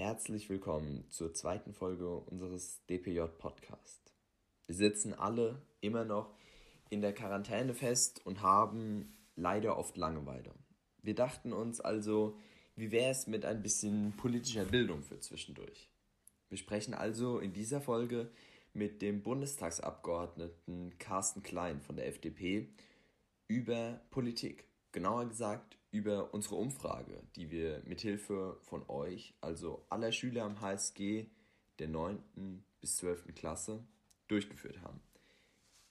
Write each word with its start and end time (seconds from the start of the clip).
Herzlich 0.00 0.48
willkommen 0.48 1.04
zur 1.10 1.34
zweiten 1.34 1.74
Folge 1.74 2.08
unseres 2.08 2.80
DPJ 2.86 3.20
Podcast. 3.36 4.14
Wir 4.64 4.74
sitzen 4.74 5.12
alle 5.12 5.60
immer 5.82 6.06
noch 6.06 6.34
in 6.88 7.02
der 7.02 7.12
Quarantäne 7.12 7.74
fest 7.74 8.24
und 8.24 8.40
haben 8.40 9.14
leider 9.36 9.76
oft 9.76 9.98
Langeweile. 9.98 10.54
Wir 11.02 11.14
dachten 11.14 11.52
uns 11.52 11.82
also, 11.82 12.38
wie 12.76 12.92
wäre 12.92 13.10
es 13.10 13.26
mit 13.26 13.44
ein 13.44 13.60
bisschen 13.60 14.14
politischer 14.16 14.64
Bildung 14.64 15.02
für 15.02 15.20
zwischendurch? 15.20 15.90
Wir 16.48 16.56
sprechen 16.56 16.94
also 16.94 17.38
in 17.38 17.52
dieser 17.52 17.82
Folge 17.82 18.30
mit 18.72 19.02
dem 19.02 19.22
Bundestagsabgeordneten 19.22 20.96
Carsten 20.98 21.42
Klein 21.42 21.82
von 21.82 21.96
der 21.96 22.06
FDP 22.06 22.70
über 23.48 24.00
Politik. 24.08 24.64
Genauer 24.92 25.26
gesagt 25.26 25.78
über 25.92 26.34
unsere 26.34 26.56
Umfrage, 26.56 27.22
die 27.36 27.50
wir 27.50 27.82
mithilfe 27.84 28.58
von 28.62 28.88
euch, 28.88 29.34
also 29.40 29.84
aller 29.88 30.12
Schüler 30.12 30.44
am 30.44 30.60
HSG 30.60 31.26
der 31.78 31.88
9. 31.88 32.62
bis 32.80 32.96
12. 32.96 33.34
Klasse, 33.34 33.84
durchgeführt 34.28 34.80
haben. 34.82 35.00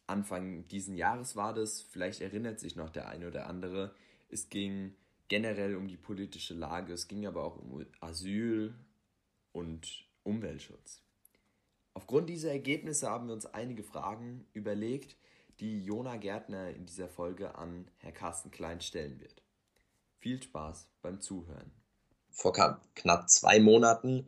Anfang 0.07 0.67
diesen 0.67 0.95
Jahres 0.95 1.35
war 1.35 1.53
das, 1.53 1.81
vielleicht 1.81 2.21
erinnert 2.21 2.59
sich 2.59 2.75
noch 2.75 2.89
der 2.89 3.07
eine 3.07 3.27
oder 3.27 3.47
andere, 3.47 3.93
es 4.29 4.49
ging 4.49 4.95
generell 5.27 5.75
um 5.75 5.87
die 5.87 5.97
politische 5.97 6.53
Lage, 6.53 6.93
es 6.93 7.07
ging 7.07 7.25
aber 7.25 7.43
auch 7.43 7.57
um 7.57 7.85
Asyl 7.99 8.73
und 9.51 10.05
Umweltschutz. 10.23 11.03
Aufgrund 11.93 12.29
dieser 12.29 12.51
Ergebnisse 12.51 13.09
haben 13.09 13.27
wir 13.27 13.33
uns 13.33 13.45
einige 13.45 13.83
Fragen 13.83 14.45
überlegt, 14.53 15.15
die 15.59 15.83
Jona 15.83 16.15
Gärtner 16.17 16.69
in 16.69 16.85
dieser 16.85 17.09
Folge 17.09 17.55
an 17.55 17.89
Herr 17.97 18.11
Carsten 18.11 18.51
Klein 18.51 18.81
stellen 18.81 19.19
wird. 19.19 19.41
Viel 20.17 20.41
Spaß 20.41 20.89
beim 21.01 21.21
Zuhören. 21.21 21.71
Vor 22.29 22.53
knapp 22.53 23.29
zwei 23.29 23.59
Monaten 23.59 24.27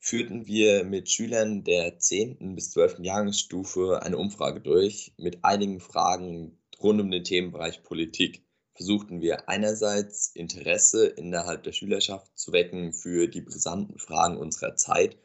führten 0.00 0.46
wir 0.46 0.84
mit 0.84 1.10
Schülern 1.10 1.64
der 1.64 1.98
10. 1.98 2.54
bis 2.54 2.72
12. 2.72 3.00
Jahrgangsstufe 3.00 4.02
eine 4.02 4.18
Umfrage 4.18 4.60
durch 4.60 5.12
mit 5.16 5.44
einigen 5.44 5.80
Fragen 5.80 6.58
rund 6.82 7.00
um 7.00 7.10
den 7.10 7.24
Themenbereich 7.24 7.82
Politik. 7.82 8.44
Versuchten 8.74 9.20
wir 9.20 9.48
einerseits 9.48 10.28
Interesse 10.34 11.06
innerhalb 11.06 11.62
der 11.62 11.72
Schülerschaft 11.72 12.36
zu 12.36 12.52
wecken 12.52 12.92
für 12.92 13.28
die 13.28 13.40
brisanten 13.40 13.98
Fragen 13.98 14.36
unserer 14.36 14.74
Zeit, 14.74 15.16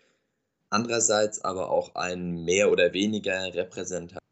andererseits 0.69 1.43
aber 1.43 1.71
auch 1.71 1.95
ein 1.95 2.43
mehr 2.43 2.71
oder 2.71 2.93
weniger 2.93 3.53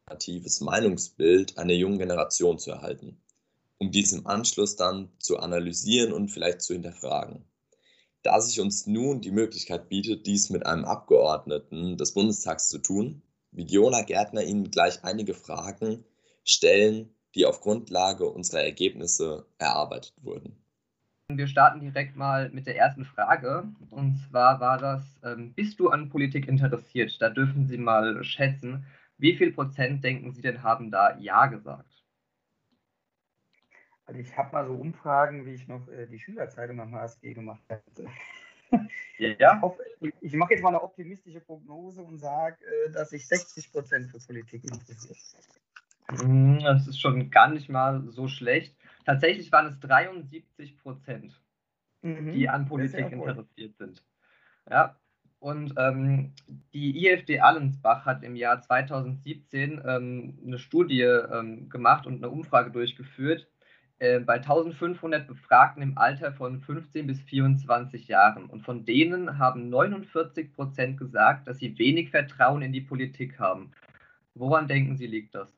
repräsentatives 0.08 0.62
Meinungsbild 0.62 1.58
einer 1.58 1.74
jungen 1.74 2.00
Generation 2.00 2.60
zu 2.60 2.72
erhalten 2.72 3.18
um 3.78 3.92
dies 3.92 4.12
im 4.14 4.26
Anschluss 4.28 4.76
dann 4.76 5.10
zu 5.20 5.38
analysieren 5.40 6.14
und 6.14 6.30
vielleicht 6.30 6.62
zu 6.62 6.74
hinterfragen. 6.74 7.46
Da 8.24 8.42
sich 8.42 8.60
uns 8.60 8.88
nun 8.88 9.22
die 9.22 9.32
Möglichkeit 9.32 9.90
bietet, 9.90 10.26
dies 10.26 10.50
mit 10.50 10.66
einem 10.66 10.86
Abgeordneten 10.86 11.98
des 11.98 12.14
Bundestags 12.14 12.68
zu 12.70 12.80
tun, 12.80 13.22
wird 13.52 13.72
Jona 13.72 14.02
Gärtner 14.02 14.44
Ihnen 14.44 14.72
gleich 14.72 15.04
einige 15.04 15.34
Fragen 15.34 16.04
stellen, 16.44 17.10
die 17.36 17.46
auf 17.46 17.62
Grundlage 17.62 18.26
unserer 18.26 18.64
Ergebnisse 18.64 19.46
erarbeitet 19.60 20.14
wurden. 20.22 20.58
Wir 21.30 21.48
starten 21.48 21.82
direkt 21.82 22.16
mal 22.16 22.50
mit 22.50 22.68
der 22.68 22.78
ersten 22.78 23.06
Frage. 23.06 23.68
Und 23.90 24.18
zwar 24.30 24.60
war 24.60 24.78
das, 24.78 25.04
ähm, 25.24 25.54
bist 25.54 25.80
du 25.80 25.90
an 25.90 26.10
Politik 26.10 26.48
interessiert? 26.48 27.22
Da 27.22 27.30
dürfen 27.30 27.68
Sie 27.68 27.78
mal 27.78 28.24
schätzen, 28.24 28.86
wie 29.18 29.36
viel 29.36 29.52
Prozent 29.52 30.04
denken 30.04 30.32
Sie 30.32 30.42
denn 30.42 30.64
haben 30.64 30.92
da 30.92 31.18
Ja 31.18 31.48
gesagt? 31.48 32.04
Also 34.06 34.22
ich 34.22 34.38
habe 34.38 34.54
mal 34.54 34.66
so 34.66 34.74
Umfragen, 34.74 35.46
wie 35.46 35.54
ich 35.54 35.68
noch 35.68 35.88
äh, 35.90 36.08
die 36.08 36.20
Schülerzeitung 36.20 36.80
am 36.80 36.96
HSG 36.96 37.34
gemacht 37.34 37.64
habe. 37.70 37.84
Ja. 39.18 39.62
Ich, 40.02 40.14
ich 40.22 40.34
mache 40.34 40.54
jetzt 40.54 40.62
mal 40.62 40.70
eine 40.70 40.84
optimistische 40.84 41.40
Prognose 41.40 42.02
und 42.02 42.20
sage, 42.20 42.58
äh, 42.66 42.92
dass 42.92 43.10
sich 43.10 43.28
60 43.28 43.72
Prozent 43.72 44.12
für 44.12 44.20
Politik 44.20 44.64
interessiert. 44.66 45.18
Mhm, 46.22 46.60
das 46.60 46.88
ist 46.88 47.00
schon 47.00 47.30
gar 47.32 47.50
nicht 47.50 47.70
mal 47.70 48.04
so 48.10 48.28
schlecht. 48.28 48.76
Tatsächlich 49.06 49.52
waren 49.52 49.68
es 49.68 49.80
73 49.80 50.78
Prozent, 50.78 51.42
mhm. 52.02 52.32
die 52.32 52.48
an 52.48 52.68
Politik 52.68 53.12
interessiert 53.12 53.76
sind. 53.78 54.04
Ja, 54.70 55.00
und 55.40 55.74
ähm, 55.78 56.34
die 56.74 57.06
IFD 57.06 57.40
Allensbach 57.40 58.06
hat 58.06 58.24
im 58.24 58.36
Jahr 58.36 58.62
2017 58.62 59.82
ähm, 59.86 60.40
eine 60.46 60.58
Studie 60.58 61.02
ähm, 61.02 61.70
gemacht 61.70 62.08
und 62.08 62.16
eine 62.18 62.30
Umfrage 62.30 62.72
durchgeführt, 62.72 63.48
äh, 64.00 64.20
bei 64.20 64.36
1500 64.36 65.28
Befragten 65.28 65.84
im 65.84 65.98
Alter 65.98 66.32
von 66.32 66.60
15 66.62 67.06
bis 67.06 67.22
24 67.22 68.08
Jahren. 68.08 68.46
Und 68.46 68.62
von 68.62 68.86
denen 68.86 69.38
haben 69.38 69.70
49 69.70 70.54
Prozent 70.54 70.98
gesagt, 70.98 71.48
dass 71.48 71.60
sie 71.60 71.78
wenig 71.78 72.10
Vertrauen 72.10 72.62
in 72.62 72.74
die 72.74 72.82
Politik 72.82 73.40
haben. 73.40 73.72
Woran 74.34 74.68
denken 74.68 74.98
Sie, 74.98 75.08
liegt 75.08 75.36
das? 75.36 75.50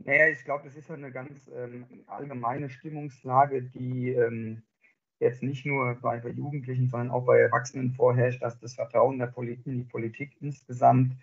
Naja, 0.00 0.28
ich 0.28 0.44
glaube, 0.44 0.64
das 0.64 0.76
ist 0.76 0.90
eine 0.90 1.10
ganz 1.10 1.50
ähm, 1.54 1.84
allgemeine 2.06 2.70
Stimmungslage, 2.70 3.62
die 3.62 4.10
ähm, 4.10 4.62
jetzt 5.20 5.42
nicht 5.42 5.66
nur 5.66 5.94
bei, 5.96 6.18
Jugendlichen, 6.18 6.88
sondern 6.88 7.10
auch 7.10 7.24
bei 7.24 7.38
Erwachsenen 7.38 7.92
vorherrscht, 7.92 8.42
dass 8.42 8.58
das 8.60 8.74
Vertrauen 8.74 9.18
der 9.18 9.26
Polit 9.26 9.66
in 9.66 9.78
die 9.78 9.84
Politik 9.84 10.36
insgesamt 10.40 11.16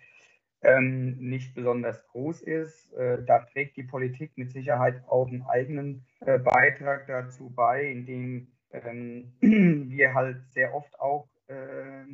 ähm, 0.62 1.16
nicht 1.18 1.54
besonders 1.54 2.04
groß 2.08 2.42
ist. 2.42 2.92
Äh, 2.94 3.22
da 3.24 3.40
trägt 3.40 3.76
die 3.76 3.82
Politik 3.84 4.32
mit 4.36 4.52
Sicherheit 4.52 5.02
auch 5.08 5.28
einen 5.28 5.42
eigenen 5.42 6.04
äh, 6.20 6.38
Beitrag 6.38 7.06
dazu 7.06 7.50
bei, 7.54 7.84
indem 7.84 8.48
ähm, 8.72 9.32
wir 9.40 10.14
halt 10.14 10.38
sehr 10.50 10.74
oft 10.74 10.98
auch 11.00 11.28
äh, 11.48 12.04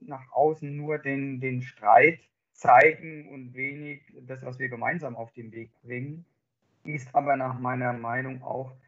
nach 0.00 0.30
außen 0.32 0.76
nur 0.76 0.98
den, 0.98 1.40
den 1.40 1.62
Streit 1.62 2.20
zeigen 2.52 3.28
und 3.28 3.54
wenig 3.54 4.02
das, 4.26 4.42
was 4.42 4.58
wir 4.58 4.68
gemeinsam 4.68 5.16
auf 5.16 5.32
den 5.32 5.52
Weg 5.52 5.70
bringen. 5.82 6.24
Ist 6.84 7.14
aber 7.14 7.36
nach 7.36 7.58
meiner 7.58 7.92
Meinung 7.92 8.42
auch 8.42 8.72
ähm, 8.72 8.85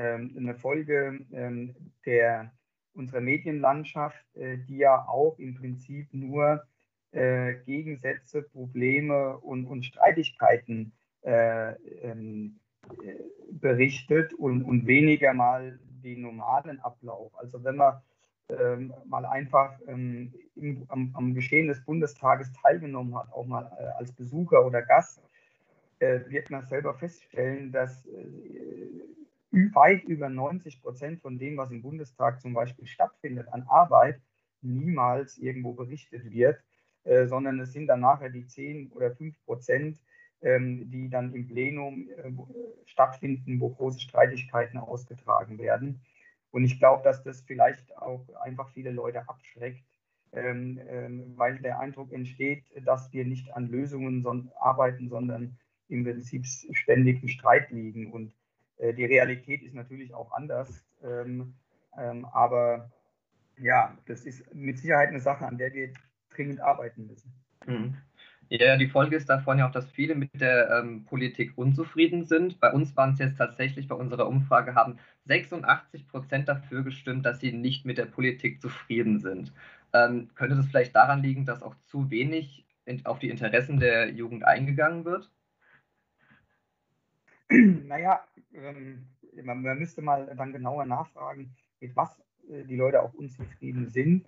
eine 0.00 0.54
Folge 0.54 1.20
ähm, 1.32 1.74
der 2.04 2.52
unserer 2.96 3.20
Medienlandschaft, 3.20 4.24
äh, 4.36 4.58
die 4.58 4.78
ja 4.78 5.06
auch 5.06 5.38
im 5.38 5.54
Prinzip 5.54 6.08
nur 6.12 6.64
äh, 7.12 7.54
Gegensätze, 7.64 8.42
Probleme 8.42 9.38
und, 9.38 9.66
und 9.66 9.84
Streitigkeiten 9.84 10.92
äh, 11.22 11.72
ähm, 12.02 12.58
äh, 13.02 13.14
berichtet 13.50 14.34
und, 14.34 14.62
und 14.62 14.86
weniger 14.86 15.32
mal 15.34 15.78
den 16.02 16.22
normalen 16.22 16.80
Ablauf. 16.80 17.32
Also 17.38 17.62
wenn 17.64 17.76
man 17.76 18.00
ähm, 18.48 18.92
mal 19.06 19.24
einfach 19.24 19.78
ähm, 19.88 20.32
im, 20.54 20.84
am, 20.88 21.10
am, 21.14 21.34
Geschehen 21.34 21.68
des 21.68 21.84
Bundestages 21.84 22.52
teilgenommen 22.52 23.16
hat, 23.16 23.32
auch 23.32 23.44
mal 23.44 23.70
äh, 23.78 23.84
als 23.98 24.12
Besucher 24.12 24.64
oder 24.64 24.82
Gast, 24.82 25.20
äh, 25.98 26.20
wird 26.28 26.50
man 26.50 26.64
selber 26.66 26.94
feststellen, 26.94 27.72
dass 27.72 28.06
weit 29.74 30.04
über 30.04 30.28
90 30.28 30.82
Prozent 30.82 31.20
von 31.20 31.38
dem, 31.38 31.56
was 31.56 31.70
im 31.70 31.82
Bundestag 31.82 32.40
zum 32.40 32.54
Beispiel 32.54 32.86
stattfindet 32.86 33.48
an 33.52 33.62
Arbeit, 33.68 34.20
niemals 34.62 35.38
irgendwo 35.38 35.72
berichtet 35.72 36.30
wird. 36.30 36.58
Äh, 37.06 37.28
sondern 37.28 37.60
es 37.60 37.72
sind 37.72 37.86
dann 37.86 38.00
nachher 38.00 38.30
die 38.30 38.46
10 38.46 38.90
oder 38.90 39.14
5 39.14 39.36
Prozent, 39.44 39.96
ähm, 40.42 40.90
die 40.90 41.08
dann 41.08 41.32
im 41.34 41.46
Plenum 41.46 42.08
äh, 42.10 42.32
stattfinden, 42.84 43.60
wo 43.60 43.70
große 43.70 44.00
Streitigkeiten 44.00 44.76
ausgetragen 44.76 45.58
werden. 45.58 46.00
Und 46.50 46.64
ich 46.64 46.80
glaube, 46.80 47.04
dass 47.04 47.22
das 47.22 47.42
vielleicht 47.42 47.96
auch 47.96 48.26
einfach 48.42 48.70
viele 48.70 48.90
Leute 48.90 49.28
abschreckt, 49.28 49.84
ähm, 50.32 50.80
ähm, 50.88 51.32
weil 51.36 51.58
der 51.60 51.78
Eindruck 51.78 52.12
entsteht, 52.12 52.64
dass 52.84 53.12
wir 53.12 53.24
nicht 53.24 53.54
an 53.54 53.68
Lösungen 53.68 54.50
arbeiten, 54.58 55.08
sondern 55.08 55.56
im 55.88 56.02
Prinzip 56.02 56.44
ständig 56.44 57.22
im 57.22 57.28
Streit 57.28 57.70
liegen. 57.70 58.10
Und 58.10 58.32
äh, 58.78 58.94
die 58.94 59.04
Realität 59.04 59.62
ist 59.62 59.74
natürlich 59.74 60.14
auch 60.14 60.32
anders. 60.32 60.84
Ähm, 61.02 61.54
ähm, 61.96 62.24
aber 62.26 62.90
ja, 63.58 63.96
das 64.06 64.24
ist 64.24 64.54
mit 64.54 64.78
Sicherheit 64.78 65.08
eine 65.08 65.20
Sache, 65.20 65.46
an 65.46 65.58
der 65.58 65.72
wir 65.72 65.92
dringend 66.30 66.60
arbeiten 66.60 67.06
müssen. 67.06 67.32
Mhm. 67.66 67.96
Ja, 68.48 68.76
die 68.76 68.86
Folge 68.86 69.16
ist 69.16 69.28
davon 69.28 69.58
ja 69.58 69.66
auch, 69.66 69.72
dass 69.72 69.90
viele 69.90 70.14
mit 70.14 70.40
der 70.40 70.70
ähm, 70.70 71.04
Politik 71.04 71.52
unzufrieden 71.56 72.24
sind. 72.24 72.60
Bei 72.60 72.70
uns 72.72 72.96
waren 72.96 73.14
es 73.14 73.18
jetzt 73.18 73.38
tatsächlich, 73.38 73.88
bei 73.88 73.96
unserer 73.96 74.28
Umfrage 74.28 74.76
haben 74.76 74.98
86 75.24 76.06
Prozent 76.06 76.48
dafür 76.48 76.84
gestimmt, 76.84 77.26
dass 77.26 77.40
sie 77.40 77.52
nicht 77.52 77.84
mit 77.84 77.98
der 77.98 78.06
Politik 78.06 78.60
zufrieden 78.62 79.18
sind. 79.18 79.52
Ähm, 79.92 80.30
könnte 80.36 80.54
das 80.54 80.66
vielleicht 80.66 80.94
daran 80.94 81.22
liegen, 81.22 81.44
dass 81.44 81.62
auch 81.62 81.74
zu 81.86 82.08
wenig 82.10 82.64
in, 82.84 83.04
auf 83.04 83.18
die 83.18 83.30
Interessen 83.30 83.80
der 83.80 84.10
Jugend 84.10 84.44
eingegangen 84.44 85.04
wird? 85.04 85.28
Naja, 87.86 88.24
ähm, 88.54 89.06
man, 89.44 89.62
man, 89.62 89.78
müsste 89.78 90.02
mal 90.02 90.34
dann 90.36 90.52
genauer 90.52 90.86
nachfragen, 90.86 91.54
mit 91.80 91.94
was 91.94 92.18
äh, 92.50 92.64
die 92.64 92.76
Leute 92.76 93.02
auch 93.02 93.14
unzufrieden 93.14 93.88
sind. 93.88 94.24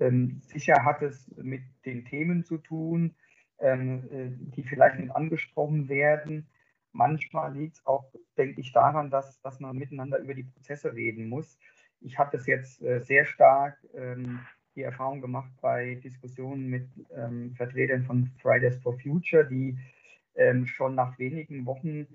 Ähm, 0.00 0.40
sicher 0.46 0.84
hat 0.84 1.02
es 1.02 1.30
mit 1.36 1.62
den 1.84 2.04
Themen 2.04 2.44
zu 2.44 2.58
tun, 2.58 3.14
ähm, 3.58 4.08
äh, 4.10 4.30
die 4.56 4.64
vielleicht 4.64 4.98
mit 4.98 5.10
angesprochen 5.10 5.88
werden. 5.88 6.48
Manchmal 6.92 7.54
liegt 7.54 7.76
es 7.76 7.86
auch, 7.86 8.12
denke 8.36 8.60
ich, 8.60 8.72
daran, 8.72 9.10
dass, 9.10 9.40
dass 9.42 9.60
man 9.60 9.76
miteinander 9.76 10.18
über 10.18 10.34
die 10.34 10.44
Prozesse 10.44 10.94
reden 10.94 11.28
muss. 11.28 11.58
ich 12.00 12.18
habe 12.18 12.36
das 12.36 12.46
jetzt 12.46 12.82
äh, 12.82 13.00
sehr 13.00 13.24
stark 13.24 13.78
ähm, 13.94 14.40
die 14.74 14.82
Erfahrung 14.82 15.20
gemacht 15.20 15.50
bei 15.60 15.96
Diskussionen 15.96 16.68
mit 16.68 16.88
ähm, 17.14 17.54
Vertretern 17.56 18.04
von 18.04 18.30
Fridays 18.40 18.80
for 18.82 18.98
Future, 18.98 19.46
die 19.46 19.78
ähm, 20.34 20.66
schon 20.66 20.94
nach 20.94 21.18
wenigen 21.18 21.64
Wochen 21.66 22.06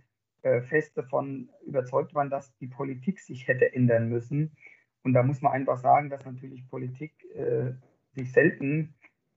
äh, 0.42 0.62
fest 0.62 0.98
davon 0.98 1.50
überzeugt 1.66 2.14
waren, 2.16 2.30
dass 2.30 2.56
die 2.58 2.68
Politik 2.68 3.20
sich 3.20 3.48
hätte 3.48 3.74
ändern 3.74 4.10
müssen. 4.10 4.52
Und 5.04 5.14
da 5.14 5.24
muss 5.24 5.42
man 5.42 5.54
einfach 5.54 5.78
sagen, 5.78 6.10
dass 6.10 6.26
natürlich 6.26 6.68
Politik 6.70 7.14
äh, 7.36 7.72
sich 8.16 8.32
selten 8.32 8.94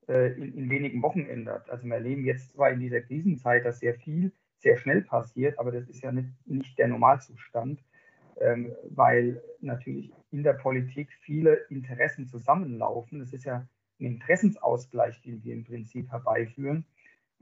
äh, 0.08 0.32
in, 0.32 0.54
in, 0.54 0.70
wenigen 0.70 1.02
Wochen 1.02 1.26
ändert. 1.26 1.70
Also 1.70 1.86
wir 1.86 1.94
erleben 1.94 2.24
jetzt 2.24 2.52
zwar 2.52 2.70
in 2.70 2.80
dieser 2.80 3.00
Krisenzeit, 3.00 3.64
dass 3.64 3.80
sehr 3.80 3.94
viel 3.94 4.32
sehr 4.62 4.76
schnell 4.76 5.02
passiert, 5.02 5.58
aber 5.58 5.72
das 5.72 5.88
ist 5.88 6.02
ja 6.02 6.12
nicht, 6.12 6.30
nicht 6.46 6.78
der 6.78 6.88
Normalzustand, 6.88 7.82
ähm, 8.40 8.72
weil 8.90 9.42
natürlich 9.60 10.12
in 10.30 10.42
der 10.42 10.54
Politik 10.54 11.10
viele 11.20 11.54
Interessen 11.68 12.26
zusammenlaufen. 12.26 13.18
Das 13.18 13.32
ist 13.32 13.44
ja 13.44 13.56
ein 13.56 13.68
Interessensausgleich, 14.06 15.20
den 15.22 15.42
wir 15.44 15.54
im 15.54 15.64
Prinzip 15.64 16.10
herbeiführen. 16.10 16.86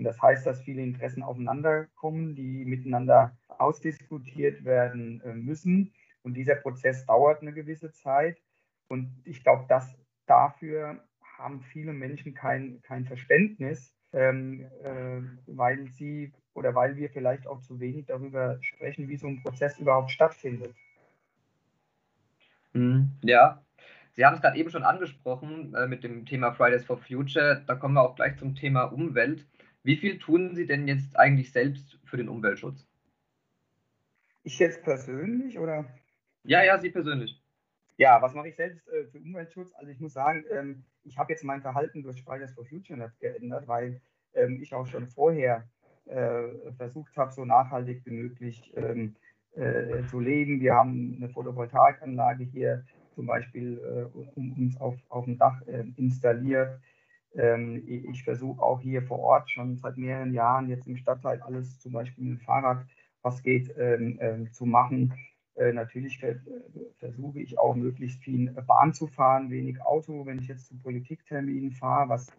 Und 0.00 0.05
das 0.05 0.23
heißt, 0.23 0.47
dass 0.47 0.62
viele 0.62 0.81
Interessen 0.81 1.23
aufeinanderkommen, 1.23 2.35
die 2.35 2.64
miteinander 2.64 3.37
ausdiskutiert 3.49 4.64
werden 4.64 5.20
äh, 5.20 5.35
müssen. 5.35 5.93
Und 6.23 6.32
dieser 6.32 6.55
Prozess 6.55 7.05
dauert 7.05 7.43
eine 7.43 7.52
gewisse 7.52 7.93
Zeit. 7.93 8.38
Und 8.88 9.12
ich 9.26 9.43
glaube, 9.43 9.67
dass 9.69 9.94
dafür 10.25 11.05
haben 11.37 11.61
viele 11.61 11.93
Menschen 11.93 12.32
kein, 12.32 12.81
kein 12.81 13.05
Verständnis, 13.05 13.94
ähm, 14.14 14.70
äh, 14.82 15.20
weil 15.49 15.87
sie 15.88 16.32
oder 16.55 16.75
weil 16.75 16.97
wir 16.97 17.11
vielleicht 17.11 17.47
auch 17.47 17.61
zu 17.61 17.79
wenig 17.79 18.06
darüber 18.06 18.56
sprechen, 18.62 19.06
wie 19.06 19.19
so 19.19 19.26
ein 19.26 19.43
Prozess 19.43 19.79
überhaupt 19.79 20.12
stattfindet. 20.12 20.75
Mhm. 22.73 23.11
Ja, 23.23 23.62
Sie 24.12 24.25
haben 24.25 24.35
es 24.35 24.41
gerade 24.41 24.56
eben 24.56 24.70
schon 24.70 24.82
angesprochen 24.82 25.75
äh, 25.75 25.87
mit 25.87 26.05
dem 26.05 26.25
Thema 26.25 26.52
Fridays 26.52 26.87
for 26.87 26.97
Future. 26.97 27.62
Da 27.67 27.75
kommen 27.75 27.97
wir 27.97 28.02
auch 28.02 28.17
gleich 28.17 28.38
zum 28.38 28.55
Thema 28.55 28.85
Umwelt. 28.85 29.47
Wie 29.82 29.97
viel 29.97 30.19
tun 30.19 30.55
Sie 30.55 30.67
denn 30.67 30.87
jetzt 30.87 31.17
eigentlich 31.17 31.53
selbst 31.53 31.99
für 32.05 32.17
den 32.17 32.29
Umweltschutz? 32.29 32.87
Ich 34.43 34.59
jetzt 34.59 34.82
persönlich 34.82 35.59
oder? 35.59 35.87
Ja, 36.44 36.62
ja, 36.62 36.79
Sie 36.79 36.91
persönlich. 36.91 37.43
Ja, 37.97 38.21
was 38.23 38.35
mache 38.35 38.49
ich 38.49 38.56
selbst 38.56 38.88
äh, 38.88 39.05
für 39.06 39.19
Umweltschutz? 39.19 39.73
Also 39.75 39.91
ich 39.91 40.00
muss 40.00 40.15
sagen, 40.15 40.44
ähm, 40.50 40.85
ich 41.05 41.19
habe 41.19 41.32
jetzt 41.32 41.44
mein 41.44 41.61
Verhalten 41.61 42.03
durch 42.03 42.23
Fridays 42.23 42.53
for 42.53 42.65
Future 42.65 43.12
geändert, 43.21 43.69
weil 43.69 44.00
ähm, 44.35 44.61
ich 44.62 44.73
auch 44.75 44.87
schon 44.87 45.06
vorher 45.09 45.69
äh, 46.06 46.73
versucht 46.76 47.17
habe, 47.17 47.33
so 47.33 47.44
nachhaltig 47.44 48.03
wie 48.05 48.12
möglich 48.12 48.73
ähm, 48.76 49.15
äh, 49.55 50.03
zu 50.05 50.21
leben. 50.21 50.61
Wir 50.61 50.75
haben 50.75 51.17
eine 51.17 51.29
Photovoltaikanlage 51.29 52.44
hier 52.44 52.85
zum 53.15 53.26
Beispiel 53.26 53.79
äh, 53.79 54.19
um, 54.35 54.53
uns 54.53 54.81
auf, 54.81 54.97
auf 55.09 55.25
dem 55.25 55.38
Dach 55.38 55.61
äh, 55.67 55.85
installiert. 55.97 56.81
Ähm, 57.37 57.82
ich 57.87 58.25
versuche 58.25 58.61
auch 58.61 58.81
hier 58.81 59.03
vor 59.03 59.21
Ort 59.21 59.50
schon 59.50 59.77
seit 59.77 59.97
mehreren 59.97 60.32
Jahren 60.32 60.69
jetzt 60.69 60.87
im 60.87 60.97
Stadtteil 60.97 61.41
alles 61.43 61.79
zum 61.79 61.93
Beispiel 61.93 62.25
mit 62.25 62.41
dem 62.41 62.44
Fahrrad, 62.44 62.85
was 63.23 63.43
geht, 63.43 63.73
ähm, 63.79 64.19
ähm, 64.21 64.53
zu 64.53 64.67
machen. 64.67 65.15
Äh, 65.55 65.73
natürlich 65.73 66.25
versuche 66.99 67.41
ich 67.41 67.59
auch 67.59 67.75
möglichst 67.75 68.23
viel 68.23 68.50
Bahn 68.67 68.94
zu 68.94 69.06
fahren, 69.06 69.50
wenig 69.50 69.81
Auto, 69.82 70.27
wenn 70.27 70.38
ich 70.38 70.49
jetzt 70.49 70.67
zu 70.67 70.79
Politikterminen 70.79 71.73
fahre, 71.73 72.09
was 72.09 72.32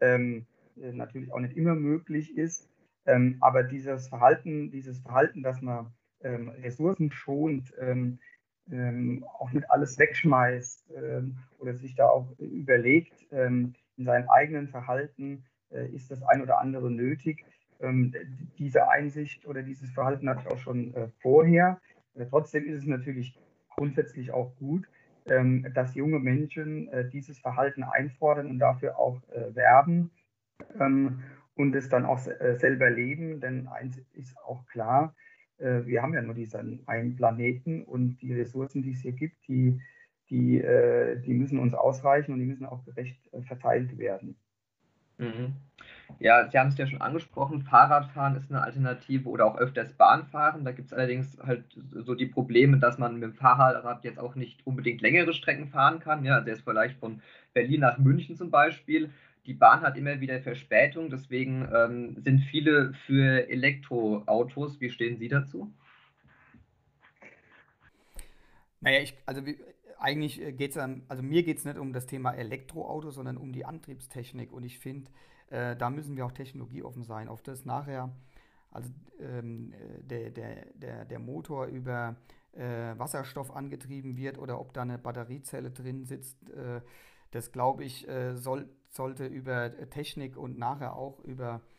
ähm, 0.00 0.46
natürlich 0.76 1.32
auch 1.32 1.40
nicht 1.40 1.56
immer 1.56 1.74
möglich 1.74 2.36
ist. 2.36 2.68
Ähm, 3.06 3.36
aber 3.40 3.62
dieses 3.62 4.08
Verhalten, 4.08 4.70
dieses 4.70 4.98
Verhalten, 5.00 5.42
dass 5.42 5.62
man 5.62 5.92
ähm, 6.22 6.48
Ressourcen 6.48 7.10
schont, 7.12 7.72
ähm, 7.80 8.18
auch 9.38 9.50
nicht 9.52 9.70
alles 9.70 9.98
wegschmeißt 9.98 10.92
oder 11.58 11.74
sich 11.74 11.94
da 11.94 12.10
auch 12.10 12.38
überlegt, 12.38 13.26
in 13.98 14.04
seinem 14.04 14.28
eigenen 14.30 14.68
Verhalten 14.68 15.44
äh, 15.70 15.86
ist 15.88 16.10
das 16.10 16.22
ein 16.22 16.42
oder 16.42 16.60
andere 16.60 16.90
nötig. 16.90 17.44
diese 18.58 18.88
Einsicht 18.90 19.46
oder 19.46 19.62
dieses 19.62 19.92
Verhalten 19.92 20.28
hatte 20.28 20.40
ich 20.40 20.48
auch 20.48 20.58
schon 20.58 20.92
äh, 20.94 21.08
vorher. 21.20 21.80
Äh, 22.14 22.26
trotzdem 22.26 22.64
ist 22.66 22.82
es 22.82 22.86
natürlich 22.86 23.38
grundsätzlich 23.68 24.32
auch 24.32 24.56
gut, 24.56 24.88
dass 25.74 25.94
junge 25.94 26.18
Menschen 26.18 26.88
dieses 27.12 27.38
Verhalten 27.38 27.82
einfordern 27.82 28.46
und 28.46 28.58
dafür 28.58 28.98
auch 28.98 29.20
werben 29.50 30.10
und 31.54 31.76
es 31.76 31.90
dann 31.90 32.06
auch 32.06 32.18
selber 32.18 32.88
leben. 32.88 33.38
Denn 33.38 33.68
eins 33.68 34.00
ist 34.14 34.34
auch 34.38 34.66
klar, 34.66 35.14
äh, 35.58 35.84
wir 35.84 36.02
haben 36.02 36.14
ja 36.14 36.22
nur 36.22 36.34
diesen 36.34 36.86
einen 36.86 37.16
Planeten 37.16 37.82
und 37.82 38.20
die 38.22 38.32
Ressourcen, 38.32 38.82
die 38.82 38.92
es 38.92 39.00
hier 39.00 39.12
gibt, 39.12 39.36
die, 39.48 39.80
die, 40.30 40.60
äh, 40.60 41.20
die 41.20 41.34
müssen 41.34 41.58
uns 41.58 41.74
ausreichen 41.74 42.32
und 42.32 42.38
die 42.38 42.46
müssen 42.46 42.66
auch 42.66 42.84
gerecht 42.84 43.18
äh, 43.32 43.42
verteilt 43.42 43.98
werden. 43.98 44.36
Mhm. 45.18 45.54
Ja, 46.20 46.48
Sie 46.48 46.58
haben 46.58 46.68
es 46.68 46.78
ja 46.78 46.86
schon 46.86 47.00
angesprochen, 47.00 47.62
Fahrradfahren 47.62 48.36
ist 48.36 48.50
eine 48.50 48.62
Alternative 48.62 49.28
oder 49.28 49.46
auch 49.46 49.58
öfters 49.58 49.92
Bahnfahren. 49.92 50.64
Da 50.64 50.72
gibt 50.72 50.88
es 50.88 50.92
allerdings 50.92 51.38
halt 51.44 51.64
so 51.92 52.14
die 52.14 52.26
Probleme, 52.26 52.78
dass 52.78 52.98
man 52.98 53.14
mit 53.14 53.22
dem 53.24 53.34
Fahrrad 53.34 54.04
jetzt 54.04 54.18
auch 54.18 54.34
nicht 54.34 54.66
unbedingt 54.66 55.00
längere 55.00 55.32
Strecken 55.32 55.68
fahren 55.68 56.00
kann. 56.00 56.24
Ja, 56.24 56.36
also 56.36 56.48
jetzt 56.48 56.62
vielleicht 56.62 56.98
von 56.98 57.20
Berlin 57.52 57.80
nach 57.80 57.98
München 57.98 58.36
zum 58.36 58.50
Beispiel 58.50 59.10
die 59.48 59.54
Bahn 59.54 59.80
hat 59.80 59.96
immer 59.96 60.20
wieder 60.20 60.42
Verspätung, 60.42 61.08
deswegen 61.08 61.66
ähm, 61.74 62.16
sind 62.22 62.40
viele 62.40 62.92
für 63.06 63.48
Elektroautos. 63.48 64.78
Wie 64.78 64.90
stehen 64.90 65.16
Sie 65.16 65.28
dazu? 65.28 65.72
Naja, 68.82 69.00
ich, 69.00 69.14
also 69.24 69.46
wie, 69.46 69.56
eigentlich 69.98 70.36
geht 70.56 70.76
es 70.76 70.76
also 70.76 71.22
mir 71.22 71.42
geht 71.42 71.58
es 71.58 71.64
nicht 71.64 71.78
um 71.78 71.92
das 71.92 72.06
Thema 72.06 72.32
Elektroauto, 72.32 73.10
sondern 73.10 73.36
um 73.36 73.52
die 73.52 73.64
Antriebstechnik. 73.64 74.52
Und 74.52 74.64
ich 74.64 74.78
finde, 74.78 75.10
äh, 75.50 75.76
da 75.76 75.90
müssen 75.90 76.16
wir 76.16 76.26
auch 76.26 76.32
technologieoffen 76.32 77.02
sein. 77.02 77.28
Auf 77.28 77.42
das 77.42 77.64
nachher, 77.64 78.14
also 78.70 78.90
ähm, 79.20 79.74
der, 80.02 80.30
der, 80.30 80.66
der, 80.74 81.04
der 81.04 81.18
Motor 81.18 81.66
über 81.66 82.16
äh, 82.52 82.98
Wasserstoff 82.98 83.54
angetrieben 83.54 84.16
wird 84.16 84.38
oder 84.38 84.60
ob 84.60 84.72
da 84.72 84.82
eine 84.82 84.98
Batteriezelle 84.98 85.70
drin 85.70 86.04
sitzt, 86.04 86.50
äh, 86.50 86.80
das 87.30 87.52
glaube 87.52 87.84
ich, 87.84 88.08
äh, 88.08 88.36
soll, 88.36 88.68
sollte 88.88 89.26
über 89.26 89.90
Technik 89.90 90.36
und 90.36 90.58
nachher 90.58 90.96
auch 90.96 91.20
über 91.20 91.56
äh, 91.56 91.77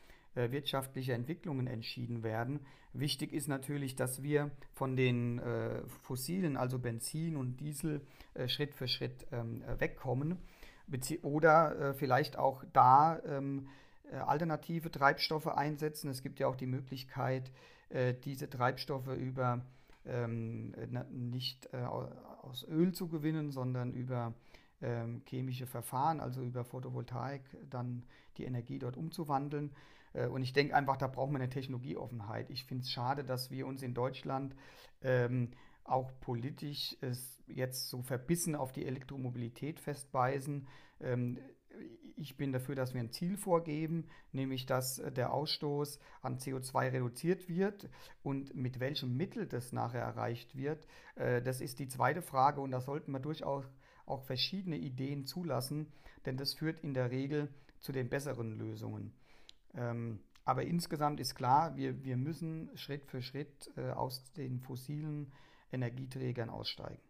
wirtschaftliche 0.52 1.14
Entwicklungen 1.14 1.68
entschieden 1.68 2.24
werden. 2.24 2.62
Wichtig 2.94 3.34
ist 3.34 3.48
natürlich, 3.48 3.96
dass 3.96 4.24
wir 4.24 4.52
von 4.74 4.96
den 4.96 5.40
äh, 5.40 5.82
fossilen, 6.02 6.58
also 6.58 6.80
Benzin 6.80 7.36
und 7.36 7.58
Diesel, 7.58 8.02
äh, 8.34 8.48
Schritt 8.48 8.74
für 8.74 8.88
Schritt 8.88 9.28
ähm, 9.32 9.62
äh, 9.64 9.80
wegkommen. 9.80 10.38
Bezie 10.88 11.20
oder 11.20 11.80
äh, 11.80 11.94
vielleicht 11.94 12.38
auch 12.38 12.64
da 12.74 13.20
ähm, 13.24 13.68
äh, 14.12 14.16
alternative 14.16 14.90
Treibstoffe 14.90 15.48
einsetzen. 15.48 16.10
Es 16.10 16.24
gibt 16.24 16.40
ja 16.40 16.48
auch 16.48 16.56
die 16.56 16.68
Möglichkeit, 16.68 17.52
diese 18.24 18.48
Treibstoffe 18.48 19.18
über 19.18 19.66
ähm, 20.06 20.76
nicht 21.10 21.74
aus 21.74 22.64
Öl 22.68 22.92
zu 22.92 23.08
gewinnen, 23.08 23.50
sondern 23.50 23.94
über 23.94 24.36
ähm, 24.82 25.22
chemische 25.26 25.68
Verfahren, 25.68 26.20
also 26.20 26.42
über 26.42 26.64
Photovoltaik, 26.64 27.42
dann 27.70 28.04
die 28.38 28.46
Energie 28.46 28.80
dort 28.80 28.98
umzuwandeln. 28.98 29.72
Äh, 30.14 30.28
und 30.28 30.42
ich 30.42 30.54
denke 30.54 30.76
einfach, 30.76 30.98
da 30.98 31.08
braucht 31.08 31.32
man 31.32 31.42
eine 31.42 31.50
Technologieoffenheit. 31.50 32.50
Ich 32.50 32.66
finde 32.66 32.84
es 32.84 32.92
schade, 32.92 33.24
dass 33.24 33.52
wir 33.52 33.68
uns 33.68 33.82
in 33.82 33.94
Deutschland 33.94 34.56
ähm, 35.02 35.52
auch 35.84 36.12
politisch 36.22 36.96
jetzt 37.48 37.90
so 37.90 38.04
verbissen 38.04 38.56
auf 38.56 38.72
die 38.72 38.86
Elektromobilität 38.86 39.80
festbeißen. 39.80 40.68
Ähm, 41.02 41.40
ich 42.16 42.36
bin 42.36 42.52
dafür, 42.52 42.76
dass 42.76 42.94
wir 42.94 43.02
ein 43.02 43.12
Ziel 43.12 43.38
vorgeben, 43.38 44.08
nämlich 44.32 44.66
dass 44.66 45.00
äh, 45.00 45.12
der 45.12 45.34
Ausstoß 45.34 46.00
an 46.22 46.38
CO2 46.38 46.92
reduziert 46.92 47.48
wird 47.48 47.90
und 48.24 48.54
mit 48.56 48.80
welchem 48.80 49.16
Mittel 49.16 49.48
das 49.48 49.72
nachher 49.72 50.02
erreicht 50.02 50.56
wird. 50.56 50.86
Äh, 51.16 51.42
das 51.42 51.62
ist 51.62 51.80
die 51.80 51.88
zweite 51.88 52.22
Frage 52.22 52.62
und 52.62 52.72
da 52.72 52.82
sollten 52.82 53.12
wir 53.12 53.20
durchaus 53.20 53.66
auch 54.10 54.24
verschiedene 54.24 54.78
Ideen 54.78 55.26
zulassen, 55.26 55.88
denn 56.26 56.38
das 56.38 56.54
führt 56.54 56.80
in 56.82 56.94
der 56.94 57.12
Regel 57.12 57.50
zu 57.80 57.92
den 57.92 58.10
besseren 58.10 58.58
Lösungen. 58.58 59.14
Ähm, 59.76 60.20
aber 60.46 60.64
insgesamt 60.64 61.20
ist 61.20 61.36
klar, 61.36 61.76
wir, 61.76 62.04
wir 62.04 62.18
müssen 62.18 62.70
Schritt 62.76 63.06
für 63.06 63.22
Schritt 63.22 63.72
äh, 63.78 63.92
aus 63.92 64.32
den 64.34 64.60
fossilen 64.60 65.32
Energieträgern 65.72 66.50
aussteigen. 66.50 67.02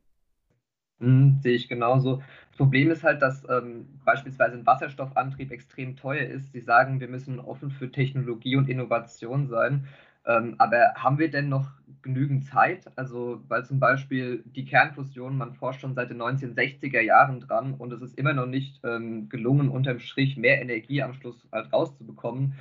Mhm, 1.00 1.40
sehe 1.42 1.56
ich 1.56 1.70
genauso. 1.70 2.22
Das 2.50 2.58
Problem 2.58 2.92
ist 2.92 3.04
halt, 3.04 3.22
dass 3.22 3.48
ähm, 3.50 3.88
beispielsweise 4.04 4.58
ein 4.58 4.66
Wasserstoffantrieb 4.66 5.52
extrem 5.52 5.96
teuer 5.96 6.28
ist. 6.28 6.52
Sie 6.52 6.60
sagen, 6.60 7.00
wir 7.00 7.08
müssen 7.08 7.40
offen 7.40 7.72
für 7.72 7.90
Technologie 7.92 8.58
und 8.58 8.70
Innovation 8.70 9.48
sein. 9.48 9.88
Ähm, 10.30 10.56
aber 10.60 10.94
haben 10.96 11.18
wir 11.18 11.32
denn 11.32 11.50
noch 11.50 11.72
genügend 12.04 12.46
Zeit? 12.46 12.86
Also, 12.96 13.42
weil 13.48 13.66
zum 13.66 13.80
Beispiel 13.80 14.44
die 14.46 14.64
Kernfusion, 14.66 15.36
man 15.36 15.56
forscht 15.56 15.82
schon 15.82 15.96
seit 15.96 16.12
den 16.12 16.22
1960er 16.22 17.02
Jahren 17.02 17.40
dran 17.40 17.74
und 17.74 17.92
es 17.92 18.02
ist 18.04 18.18
immer 18.18 18.34
noch 18.34 18.46
nicht 18.46 18.80
ähm, 18.84 19.28
gelungen, 19.28 19.70
unterm 19.70 20.00
Strich 20.00 20.38
mehr 20.38 20.62
Energie 20.62 21.02
am 21.02 21.16
Schluss 21.16 21.48
halt 21.52 21.74
rauszubekommen. 21.74 22.54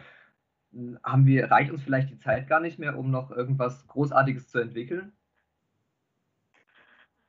Haben 1.04 1.26
wir, 1.26 1.50
reicht 1.50 1.70
uns 1.70 1.82
vielleicht 1.82 2.10
die 2.10 2.18
Zeit 2.18 2.48
gar 2.48 2.60
nicht 2.60 2.78
mehr, 2.78 2.98
um 2.98 3.10
noch 3.10 3.30
irgendwas 3.30 3.86
Großartiges 3.86 4.48
zu 4.48 4.60
entwickeln? 4.60 5.12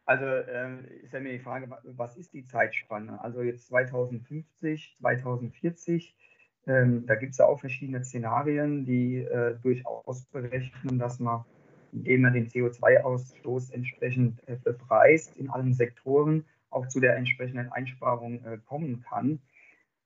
Also 0.06 0.26
ähm, 0.26 0.86
ist 1.04 1.14
ja 1.14 1.20
mir 1.20 1.34
die 1.34 1.40
Frage, 1.40 1.70
was 1.84 2.18
ist 2.18 2.34
die 2.34 2.46
Zeitspanne? 2.46 3.22
Also 3.22 3.42
jetzt 3.42 3.68
2050, 3.68 4.96
2040, 5.00 6.16
ähm, 6.70 7.06
da 7.08 7.16
gibt 7.16 7.32
es 7.32 7.40
ja 7.40 7.46
auch 7.46 7.60
verschiedene 7.60 8.04
Szenarien, 8.04 8.86
die 8.86 9.18
äh, 9.18 9.56
durchaus 9.64 10.26
berechnen, 10.26 11.00
dass 11.00 11.20
man, 11.20 11.44
indem 11.92 12.22
man 12.22 12.34
den 12.34 12.48
CO2-Ausstoß 12.48 13.74
entsprechend 13.74 14.40
äh, 14.48 14.56
bepreist, 14.56 15.36
in 15.38 15.50
allen 15.50 15.74
Sektoren 15.74 16.46
auch 16.70 16.88
zu 16.88 17.00
der 17.00 17.18
entsprechenden 17.18 17.72
Einsparung 17.72 18.46
äh, 18.46 18.60
kommen 18.68 19.02
kann. 19.02 19.40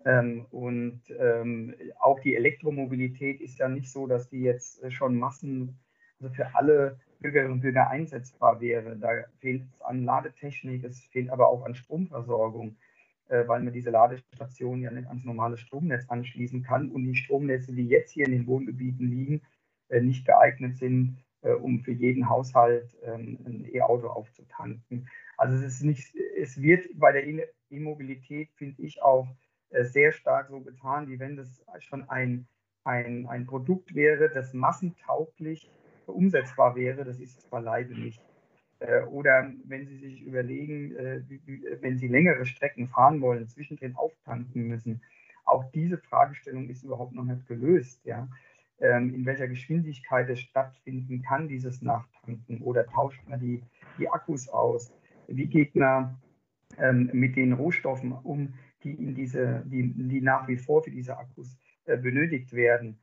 Ähm, 0.05 0.45
und 0.51 1.01
ähm, 1.19 1.75
auch 1.99 2.21
die 2.21 2.35
Elektromobilität 2.35 3.41
ist 3.41 3.59
ja 3.59 3.67
nicht 3.67 3.91
so, 3.91 4.07
dass 4.07 4.29
die 4.29 4.41
jetzt 4.41 4.81
äh, 4.83 4.89
schon 4.91 5.19
Massen, 5.19 5.77
also 6.21 6.33
für 6.33 6.55
alle 6.55 6.97
Bürgerinnen 7.19 7.53
und 7.53 7.61
Bürger 7.61 7.89
einsetzbar 7.89 8.61
wäre. 8.61 8.95
Da 8.95 9.09
fehlt 9.39 9.63
es 9.73 9.81
an 9.81 10.05
Ladetechnik, 10.05 10.85
es 10.85 11.03
fehlt 11.11 11.29
aber 11.29 11.49
auch 11.49 11.65
an 11.65 11.75
Stromversorgung, 11.75 12.77
weil 13.29 13.61
man 13.61 13.73
diese 13.73 13.89
Ladestation 13.89 14.81
ja 14.81 14.91
nicht 14.91 15.07
ans 15.07 15.23
normale 15.23 15.57
Stromnetz 15.57 16.09
anschließen 16.09 16.63
kann 16.63 16.89
und 16.91 17.03
die 17.03 17.15
Stromnetze, 17.15 17.73
die 17.73 17.87
jetzt 17.87 18.11
hier 18.11 18.25
in 18.25 18.31
den 18.31 18.47
Wohngebieten 18.47 19.09
liegen, 19.09 19.41
äh, 19.89 20.01
nicht 20.01 20.25
geeignet 20.25 20.77
sind, 20.77 21.17
äh, 21.41 21.51
um 21.51 21.79
für 21.81 21.91
jeden 21.91 22.29
Haushalt 22.29 22.97
ähm, 23.03 23.37
ein 23.45 23.65
E-Auto 23.73 24.07
aufzutanken. 24.07 25.07
Also 25.37 25.55
es 25.55 25.75
ist 25.75 25.83
nicht, 25.83 26.15
es 26.37 26.61
wird 26.61 26.87
bei 26.95 27.11
der 27.11 27.25
E-Mobilität, 27.69 28.49
finde 28.55 28.81
ich, 28.81 29.01
auch 29.01 29.27
äh, 29.69 29.83
sehr 29.83 30.11
stark 30.11 30.49
so 30.49 30.61
getan, 30.61 31.07
wie 31.07 31.19
wenn 31.19 31.35
das 31.35 31.63
schon 31.79 32.09
ein, 32.09 32.47
ein, 32.83 33.27
ein 33.27 33.45
Produkt 33.45 33.93
wäre, 33.93 34.29
das 34.29 34.53
massentauglich 34.53 35.69
umsetzbar 36.05 36.75
wäre. 36.75 37.03
Das 37.03 37.19
ist 37.19 37.39
es 37.39 37.45
beileibe 37.45 37.93
nicht. 37.93 38.21
Äh, 38.79 39.03
oder 39.03 39.51
wenn 39.65 39.87
Sie 39.87 39.97
sich 39.97 40.21
überlegen, 40.21 40.95
äh, 40.95 41.21
wenn 41.81 41.97
Sie 41.97 42.07
längere 42.07 42.45
Strecken 42.45 42.87
fahren 42.87 43.21
wollen, 43.21 43.47
zwischendrin 43.47 43.95
auftanken 43.95 44.67
müssen, 44.67 45.01
auch 45.45 45.63
diese 45.71 45.97
Fragestellung 45.97 46.69
ist 46.69 46.83
überhaupt 46.83 47.13
noch 47.13 47.25
nicht 47.25 47.47
gelöst. 47.47 48.05
Ja? 48.05 48.27
Ähm, 48.79 49.13
in 49.13 49.25
welcher 49.25 49.47
Geschwindigkeit 49.47 50.29
es 50.29 50.39
stattfinden 50.39 51.21
kann, 51.21 51.47
dieses 51.47 51.81
Nachtanken? 51.81 52.61
Oder 52.61 52.85
tauscht 52.87 53.21
man 53.27 53.39
die, 53.39 53.63
die 53.97 54.09
Akkus 54.09 54.49
aus? 54.49 54.93
Wie 55.27 55.45
geht 55.45 55.75
man 55.75 56.17
ähm, 56.77 57.09
mit 57.13 57.35
den 57.35 57.53
Rohstoffen 57.53 58.11
um, 58.11 58.53
die, 58.83 58.93
in 58.93 59.15
diese, 59.15 59.63
die, 59.65 59.93
die 59.93 60.21
nach 60.21 60.47
wie 60.47 60.57
vor 60.57 60.83
für 60.83 60.91
diese 60.91 61.17
Akkus 61.17 61.57
äh, 61.85 61.97
benötigt 61.97 62.53
werden. 62.53 62.99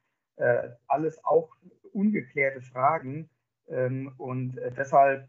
Alles 0.86 1.22
auch 1.22 1.54
ungeklärte 1.92 2.62
Fragen. 2.62 3.28
Ähm, 3.68 4.10
und 4.16 4.58
deshalb 4.78 5.28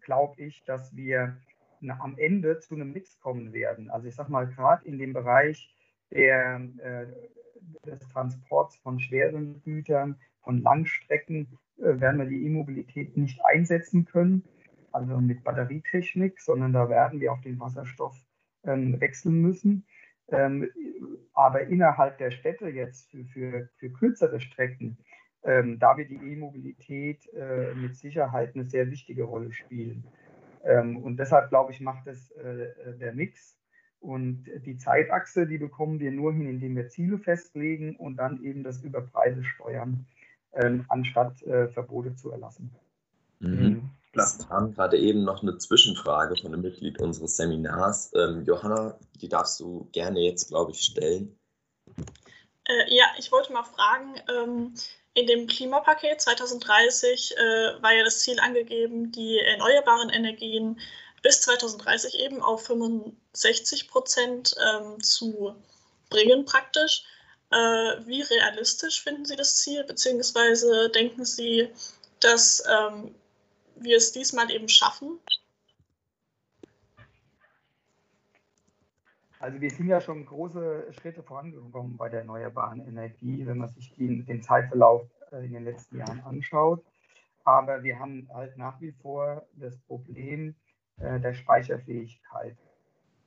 glaube 0.00 0.42
ich, 0.42 0.64
dass 0.64 0.94
wir 0.94 1.36
am 1.98 2.16
Ende 2.18 2.58
zu 2.58 2.74
einem 2.74 2.92
Mix 2.92 3.18
kommen 3.20 3.52
werden. 3.52 3.90
Also 3.90 4.08
ich 4.08 4.14
sage 4.14 4.32
mal, 4.32 4.46
gerade 4.46 4.86
in 4.86 4.98
dem 4.98 5.12
Bereich 5.12 5.74
der, 6.10 6.60
äh, 6.78 7.06
des 7.86 8.08
Transports 8.08 8.76
von 8.76 8.98
schweren 8.98 9.62
Gütern, 9.62 10.16
von 10.42 10.62
Langstrecken, 10.62 11.58
äh, 11.78 12.00
werden 12.00 12.18
wir 12.18 12.26
die 12.26 12.44
E-Mobilität 12.46 13.16
nicht 13.16 13.44
einsetzen 13.44 14.04
können, 14.04 14.42
also 14.92 15.20
mit 15.20 15.44
Batterietechnik, 15.44 16.40
sondern 16.40 16.72
da 16.72 16.88
werden 16.88 17.20
wir 17.20 17.32
auf 17.32 17.40
den 17.40 17.60
Wasserstoff 17.60 18.16
ähm, 18.64 19.00
wechseln 19.00 19.42
müssen. 19.42 19.86
Ähm, 20.28 20.68
aber 21.34 21.66
innerhalb 21.66 22.18
der 22.18 22.30
Städte 22.30 22.68
jetzt 22.68 23.10
für, 23.10 23.24
für, 23.24 23.68
für 23.76 23.90
kürzere 23.90 24.40
Strecken, 24.40 24.98
ähm, 25.46 25.78
da 25.78 25.96
wird 25.96 26.10
die 26.10 26.16
E-Mobilität 26.16 27.32
äh, 27.32 27.72
mit 27.74 27.96
Sicherheit 27.96 28.54
eine 28.54 28.64
sehr 28.64 28.90
wichtige 28.90 29.22
Rolle 29.22 29.52
spielen. 29.52 30.04
Ähm, 30.64 30.96
und 30.96 31.18
deshalb 31.18 31.50
glaube 31.50 31.72
ich, 31.72 31.80
macht 31.80 32.06
es 32.08 32.32
äh, 32.32 32.68
der 32.98 33.14
Mix. 33.14 33.56
Und 34.00 34.44
die 34.64 34.76
Zeitachse, 34.76 35.46
die 35.46 35.58
bekommen 35.58 36.00
wir 36.00 36.10
nur 36.10 36.32
hin, 36.32 36.46
indem 36.46 36.76
wir 36.76 36.88
Ziele 36.88 37.18
festlegen 37.18 37.96
und 37.96 38.16
dann 38.16 38.42
eben 38.42 38.62
das 38.62 38.82
über 38.82 39.00
Preise 39.00 39.42
steuern, 39.44 40.06
ähm, 40.52 40.84
anstatt 40.88 41.42
äh, 41.42 41.68
Verbote 41.68 42.14
zu 42.14 42.30
erlassen. 42.32 42.74
Mhm. 43.38 43.50
mhm. 43.50 43.90
Es 44.18 44.48
kam 44.48 44.72
gerade 44.72 44.96
eben 44.96 45.24
noch 45.24 45.42
eine 45.42 45.58
Zwischenfrage 45.58 46.36
von 46.40 46.54
einem 46.54 46.62
Mitglied 46.62 46.98
unseres 47.02 47.36
Seminars. 47.36 48.12
Ähm, 48.14 48.44
Johanna, 48.46 48.98
die 49.20 49.28
darfst 49.28 49.60
du 49.60 49.90
gerne 49.92 50.20
jetzt, 50.20 50.48
glaube 50.48 50.70
ich, 50.70 50.80
stellen. 50.80 51.38
Äh, 52.64 52.94
ja, 52.94 53.04
ich 53.18 53.30
wollte 53.30 53.52
mal 53.52 53.62
fragen, 53.62 54.14
ähm, 54.34 54.72
in 55.16 55.26
dem 55.26 55.46
Klimapaket 55.46 56.20
2030 56.20 57.36
äh, 57.36 57.82
war 57.82 57.94
ja 57.94 58.04
das 58.04 58.20
Ziel 58.20 58.38
angegeben, 58.38 59.10
die 59.12 59.38
erneuerbaren 59.38 60.10
Energien 60.10 60.78
bis 61.22 61.40
2030 61.40 62.18
eben 62.20 62.42
auf 62.42 62.66
65 62.66 63.88
Prozent 63.88 64.54
ähm, 64.62 65.02
zu 65.02 65.56
bringen 66.10 66.44
praktisch. 66.44 67.04
Äh, 67.50 67.56
wie 67.56 68.20
realistisch 68.20 69.02
finden 69.02 69.24
Sie 69.24 69.36
das 69.36 69.56
Ziel, 69.56 69.84
beziehungsweise 69.84 70.90
denken 70.90 71.24
Sie, 71.24 71.70
dass 72.20 72.62
ähm, 72.68 73.14
wir 73.76 73.96
es 73.96 74.12
diesmal 74.12 74.50
eben 74.50 74.68
schaffen? 74.68 75.18
Also 79.46 79.60
wir 79.60 79.70
sind 79.70 79.86
ja 79.86 80.00
schon 80.00 80.26
große 80.26 80.88
Schritte 80.90 81.22
vorangekommen 81.22 81.96
bei 81.96 82.08
der 82.08 82.22
erneuerbaren 82.22 82.84
Energie, 82.84 83.46
wenn 83.46 83.58
man 83.58 83.68
sich 83.68 83.94
den, 83.94 84.26
den 84.26 84.42
Zeitverlauf 84.42 85.08
äh, 85.30 85.44
in 85.44 85.52
den 85.52 85.62
letzten 85.62 85.98
Jahren 85.98 86.18
anschaut. 86.22 86.84
Aber 87.44 87.84
wir 87.84 87.96
haben 88.00 88.28
halt 88.34 88.58
nach 88.58 88.80
wie 88.80 88.90
vor 88.90 89.46
das 89.54 89.78
Problem 89.78 90.56
äh, 90.98 91.20
der 91.20 91.32
Speicherfähigkeit. 91.32 92.56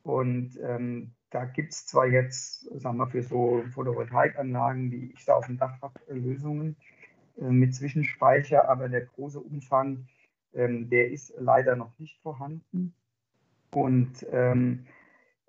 Und 0.04 0.60
ähm, 0.62 1.14
da 1.30 1.46
gibt 1.46 1.72
es 1.72 1.86
zwar 1.86 2.08
jetzt, 2.08 2.64
sagen 2.82 2.98
wir, 2.98 3.08
für 3.08 3.24
so 3.24 3.64
Photovoltaikanlagen, 3.74 4.92
wie 4.92 5.14
ich 5.14 5.24
da 5.24 5.36
auf 5.36 5.46
dem 5.46 5.58
Dach 5.58 5.82
habe, 5.82 6.02
Lösungen 6.10 6.76
äh, 7.38 7.46
mit 7.46 7.74
Zwischenspeicher, 7.74 8.68
aber 8.68 8.90
der 8.90 9.06
große 9.06 9.40
Umfang 9.40 10.06
ähm, 10.54 10.90
der 10.90 11.12
ist 11.12 11.34
leider 11.40 11.78
noch 11.78 11.98
nicht 11.98 12.20
vorhanden. 12.22 12.94
Und 13.72 14.28
ähm, 14.34 14.86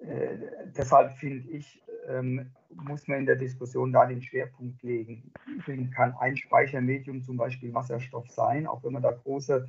äh, 0.03 0.39
deshalb 0.77 1.17
finde 1.19 1.49
ich, 1.51 1.83
ähm, 2.09 2.51
muss 2.75 3.07
man 3.09 3.19
in 3.19 3.27
der 3.27 3.37
Diskussion 3.37 3.93
da 3.93 4.07
den 4.07 4.23
Schwerpunkt 4.23 4.83
legen. 4.83 5.31
Übrigens 5.47 5.91
kann 5.93 6.15
ein 6.19 6.37
Speichermedium 6.37 7.23
zum 7.23 7.37
Beispiel 7.37 7.73
Wasserstoff 7.75 8.29
sein, 8.31 8.67
auch 8.67 8.83
wenn 8.83 8.93
wir 8.93 9.01
da 9.01 9.13
große 9.13 9.69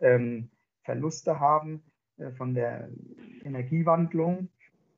ähm, 0.00 0.50
Verluste 0.82 1.40
haben 1.40 1.82
äh, 2.18 2.30
von 2.32 2.52
der 2.54 2.90
Energiewandlung. 3.44 4.50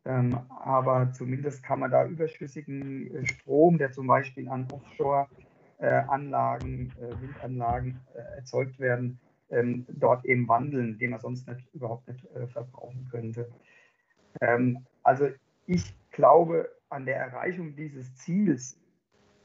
Ähm, 0.04 0.36
aber 0.64 1.12
zumindest 1.12 1.62
kann 1.62 1.78
man 1.78 1.92
da 1.92 2.04
überschüssigen 2.06 3.14
äh, 3.14 3.24
Strom, 3.26 3.78
der 3.78 3.92
zum 3.92 4.08
Beispiel 4.08 4.48
an 4.48 4.66
Offshore-Anlagen, 4.72 6.92
äh, 7.00 7.12
Windanlagen 7.20 8.00
äh, 8.14 8.38
erzeugt 8.38 8.80
werden, 8.80 9.20
ähm, 9.50 9.86
dort 9.88 10.24
eben 10.24 10.48
wandeln, 10.48 10.98
den 10.98 11.10
man 11.10 11.20
sonst 11.20 11.46
nicht, 11.46 11.72
überhaupt 11.72 12.08
nicht 12.08 12.26
verbrauchen 12.52 13.06
könnte. 13.10 13.48
Ähm, 14.40 14.86
also 15.02 15.28
ich 15.66 15.94
glaube, 16.10 16.70
an 16.88 17.06
der 17.06 17.16
Erreichung 17.16 17.74
dieses 17.74 18.14
Ziels 18.16 18.78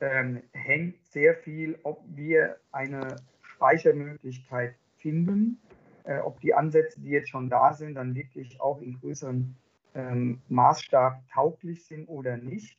ähm, 0.01 0.44
hängt 0.53 1.06
sehr 1.06 1.36
viel, 1.36 1.79
ob 1.84 2.03
wir 2.08 2.58
eine 2.72 3.15
Speichermöglichkeit 3.41 4.75
finden, 4.98 5.60
äh, 6.03 6.20
ob 6.20 6.39
die 6.41 6.53
Ansätze, 6.53 7.01
die 7.01 7.10
jetzt 7.10 7.29
schon 7.29 7.50
da 7.50 7.74
sind, 7.74 7.96
dann 7.96 8.15
wirklich 8.15 8.62
auch 8.62 8.82
in 8.82 9.00
größerem 9.00 9.56
ähm, 9.96 10.41
Maßstab 10.50 11.22
tauglich 11.34 11.86
sind 11.86 12.08
oder 12.08 12.38
nicht. 12.38 12.77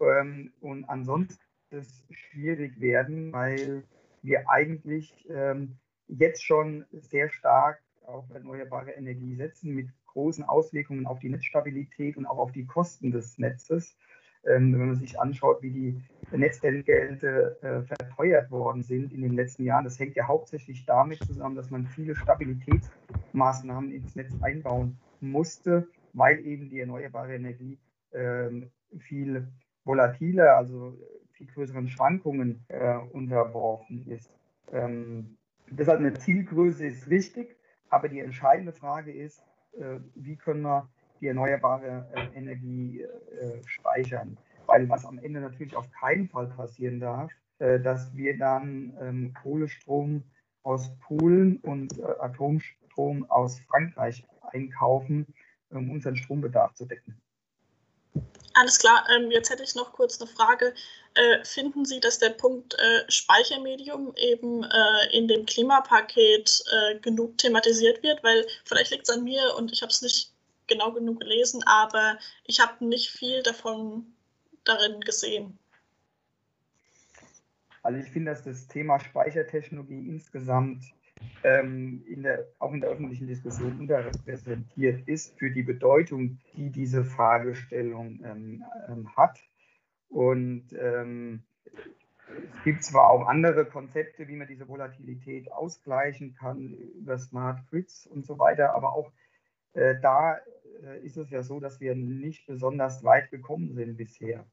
Ähm, 0.00 0.52
und 0.60 0.84
ansonsten 0.86 1.42
es 1.70 2.04
schwierig 2.10 2.80
werden, 2.80 3.32
weil 3.32 3.84
wir 4.22 4.48
eigentlich 4.48 5.12
ähm, 5.28 5.76
jetzt 6.08 6.44
schon 6.44 6.86
sehr 6.92 7.28
stark 7.28 7.80
auf 8.08 8.30
erneuerbare 8.30 8.92
Energie 8.92 9.34
setzen, 9.34 9.74
mit 9.74 9.88
großen 10.06 10.44
Auswirkungen 10.44 11.06
auf 11.06 11.18
die 11.18 11.28
Netzstabilität 11.28 12.16
und 12.16 12.26
auch 12.26 12.38
auf 12.38 12.52
die 12.52 12.66
Kosten 12.66 13.12
des 13.12 13.38
Netzes. 13.38 13.96
Ähm, 14.44 14.72
wenn 14.72 14.86
man 14.86 14.96
sich 14.96 15.20
anschaut, 15.20 15.62
wie 15.62 15.70
die 15.70 16.02
Netzentgelte 16.36 17.58
äh, 17.60 17.82
verteuert 17.82 18.50
worden 18.50 18.82
sind 18.82 19.12
in 19.12 19.22
den 19.22 19.34
letzten 19.34 19.64
Jahren, 19.64 19.84
das 19.84 19.98
hängt 19.98 20.16
ja 20.16 20.26
hauptsächlich 20.26 20.86
damit 20.86 21.18
zusammen, 21.24 21.56
dass 21.56 21.70
man 21.70 21.86
viele 21.86 22.14
Stabilitätsmaßnahmen 22.14 23.92
ins 23.92 24.14
Netz 24.14 24.32
einbauen 24.40 24.98
musste, 25.20 25.88
weil 26.12 26.44
eben 26.46 26.70
die 26.70 26.80
erneuerbare 26.80 27.34
Energie 27.34 27.78
ähm, 28.12 28.70
viel 28.98 29.48
volatiler, 29.84 30.56
also 30.56 30.96
viel 31.32 31.48
größeren 31.48 31.88
Schwankungen 31.88 32.64
äh, 32.68 32.96
unterworfen 33.12 34.06
ist. 34.08 34.30
Ähm, 34.72 35.36
Deshalb 35.70 36.00
eine 36.00 36.14
Zielgröße 36.14 36.86
ist 36.86 37.10
wichtig, 37.10 37.57
aber 37.90 38.08
die 38.08 38.20
entscheidende 38.20 38.72
Frage 38.72 39.12
ist, 39.12 39.42
äh, 39.78 39.98
wie 40.14 40.36
können 40.36 40.62
wir 40.62 40.88
die 41.20 41.28
erneuerbare 41.28 42.08
äh, 42.14 42.38
Energie 42.38 43.02
äh, 43.02 43.62
speichern? 43.66 44.36
Weil 44.66 44.88
was 44.88 45.04
am 45.04 45.18
Ende 45.18 45.40
natürlich 45.40 45.76
auf 45.76 45.90
keinen 45.90 46.28
Fall 46.28 46.46
passieren 46.48 47.00
darf, 47.00 47.32
dass 47.58 48.14
wir 48.14 48.38
dann 48.38 48.92
ähm, 49.00 49.34
Kohlestrom 49.42 50.22
aus 50.62 50.96
Polen 51.00 51.56
und 51.56 52.00
Atomstrom 52.20 53.28
aus 53.30 53.58
Frankreich 53.60 54.24
einkaufen, 54.42 55.26
um 55.70 55.90
unseren 55.90 56.16
Strombedarf 56.16 56.74
zu 56.74 56.84
decken. 56.84 57.18
Alles 58.54 58.78
klar, 58.78 59.06
ähm, 59.14 59.30
jetzt 59.30 59.50
hätte 59.50 59.62
ich 59.62 59.74
noch 59.74 59.92
kurz 59.92 60.20
eine 60.20 60.28
Frage. 60.28 60.74
Äh, 61.14 61.44
finden 61.44 61.84
Sie, 61.84 62.00
dass 62.00 62.18
der 62.18 62.30
Punkt 62.30 62.74
äh, 62.74 63.10
Speichermedium 63.10 64.14
eben 64.16 64.64
äh, 64.64 65.16
in 65.16 65.28
dem 65.28 65.46
Klimapaket 65.46 66.64
äh, 66.72 66.98
genug 66.98 67.38
thematisiert 67.38 68.02
wird? 68.02 68.22
Weil 68.24 68.46
vielleicht 68.64 68.90
liegt 68.90 69.08
es 69.08 69.14
an 69.14 69.24
mir 69.24 69.54
und 69.56 69.72
ich 69.72 69.82
habe 69.82 69.90
es 69.90 70.02
nicht 70.02 70.32
genau 70.66 70.92
genug 70.92 71.20
gelesen, 71.20 71.62
aber 71.66 72.18
ich 72.44 72.60
habe 72.60 72.84
nicht 72.84 73.10
viel 73.10 73.42
davon 73.42 74.06
darin 74.64 75.00
gesehen. 75.00 75.58
Also 77.82 78.00
ich 78.00 78.10
finde, 78.10 78.32
dass 78.32 78.44
das 78.44 78.66
Thema 78.66 79.00
Speichertechnologie 79.00 80.08
insgesamt 80.08 80.84
ähm, 81.42 82.04
in 82.06 82.22
der, 82.22 82.46
auch 82.58 82.72
in 82.72 82.80
der 82.80 82.90
öffentlichen 82.90 83.26
Diskussion 83.26 83.78
unterrepräsentiert 83.78 85.06
ist 85.08 85.38
für 85.38 85.50
die 85.50 85.62
Bedeutung, 85.62 86.38
die 86.56 86.70
diese 86.70 87.04
Fragestellung 87.04 88.20
ähm, 88.24 88.64
ähm, 88.88 89.16
hat. 89.16 89.38
Und 90.08 90.72
ähm, 90.72 91.42
es 92.58 92.64
gibt 92.64 92.84
zwar 92.84 93.10
auch 93.10 93.26
andere 93.26 93.64
Konzepte, 93.64 94.28
wie 94.28 94.36
man 94.36 94.48
diese 94.48 94.68
Volatilität 94.68 95.50
ausgleichen 95.52 96.34
kann 96.34 96.74
über 97.00 97.18
Smart 97.18 97.66
Grids 97.70 98.06
und 98.06 98.26
so 98.26 98.38
weiter, 98.38 98.74
aber 98.74 98.92
auch 98.92 99.10
äh, 99.74 99.94
da 100.00 100.38
äh, 100.82 101.00
ist 101.04 101.16
es 101.16 101.30
ja 101.30 101.42
so, 101.42 101.60
dass 101.60 101.80
wir 101.80 101.94
nicht 101.94 102.46
besonders 102.46 103.04
weit 103.04 103.30
gekommen 103.30 103.74
sind 103.74 103.96
bisher. 103.96 104.46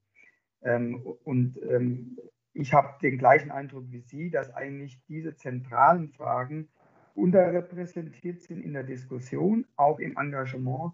Ähm, 0.61 1.01
und 1.23 1.61
ähm, 1.63 2.17
ich 2.55 2.73
habe 2.73 2.95
den 3.01 3.17
gleichen 3.17 3.51
Eindruck 3.51 3.83
wie 3.89 3.99
Sie, 3.99 4.31
dass 4.31 4.53
eigentlich 4.53 4.97
diese 5.07 5.35
zentralen 5.35 6.09
Fragen 6.13 6.69
unterrepräsentiert 7.13 8.41
sind 8.41 8.63
in 8.63 8.73
der 8.73 8.83
Diskussion, 8.83 9.65
auch 9.75 9.99
im 9.99 10.17
Engagement 10.17 10.93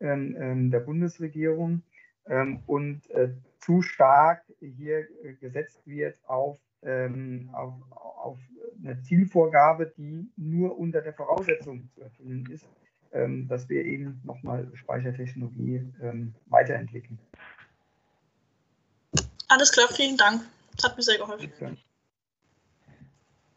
ähm, 0.00 0.36
ähm, 0.38 0.70
der 0.70 0.80
Bundesregierung 0.80 1.82
ähm, 2.26 2.62
und 2.66 3.10
äh, 3.10 3.30
zu 3.58 3.82
stark 3.82 4.42
hier 4.60 5.06
äh, 5.24 5.34
gesetzt 5.34 5.80
wird 5.84 6.16
auf, 6.26 6.58
ähm, 6.82 7.50
auf, 7.52 7.74
auf, 7.90 8.38
eine 8.82 9.02
Zielvorgabe, 9.02 9.92
die 9.96 10.30
nur 10.36 10.78
unter 10.78 11.02
der 11.02 11.12
Voraussetzung 11.12 11.90
zu 11.92 12.00
erfüllen 12.02 12.48
ist, 12.50 12.66
ähm, 13.12 13.46
dass 13.48 13.68
wir 13.68 13.84
eben 13.84 14.20
nochmal 14.24 14.70
Speichertechnologie 14.74 15.92
ähm, 16.00 16.34
weiterentwickeln. 16.46 17.18
Alles 19.48 19.72
klar, 19.72 19.88
vielen 19.88 20.16
Dank. 20.16 20.42
Das 20.76 20.84
hat 20.84 20.96
mir 20.96 21.02
sehr 21.02 21.18
geholfen. 21.18 21.78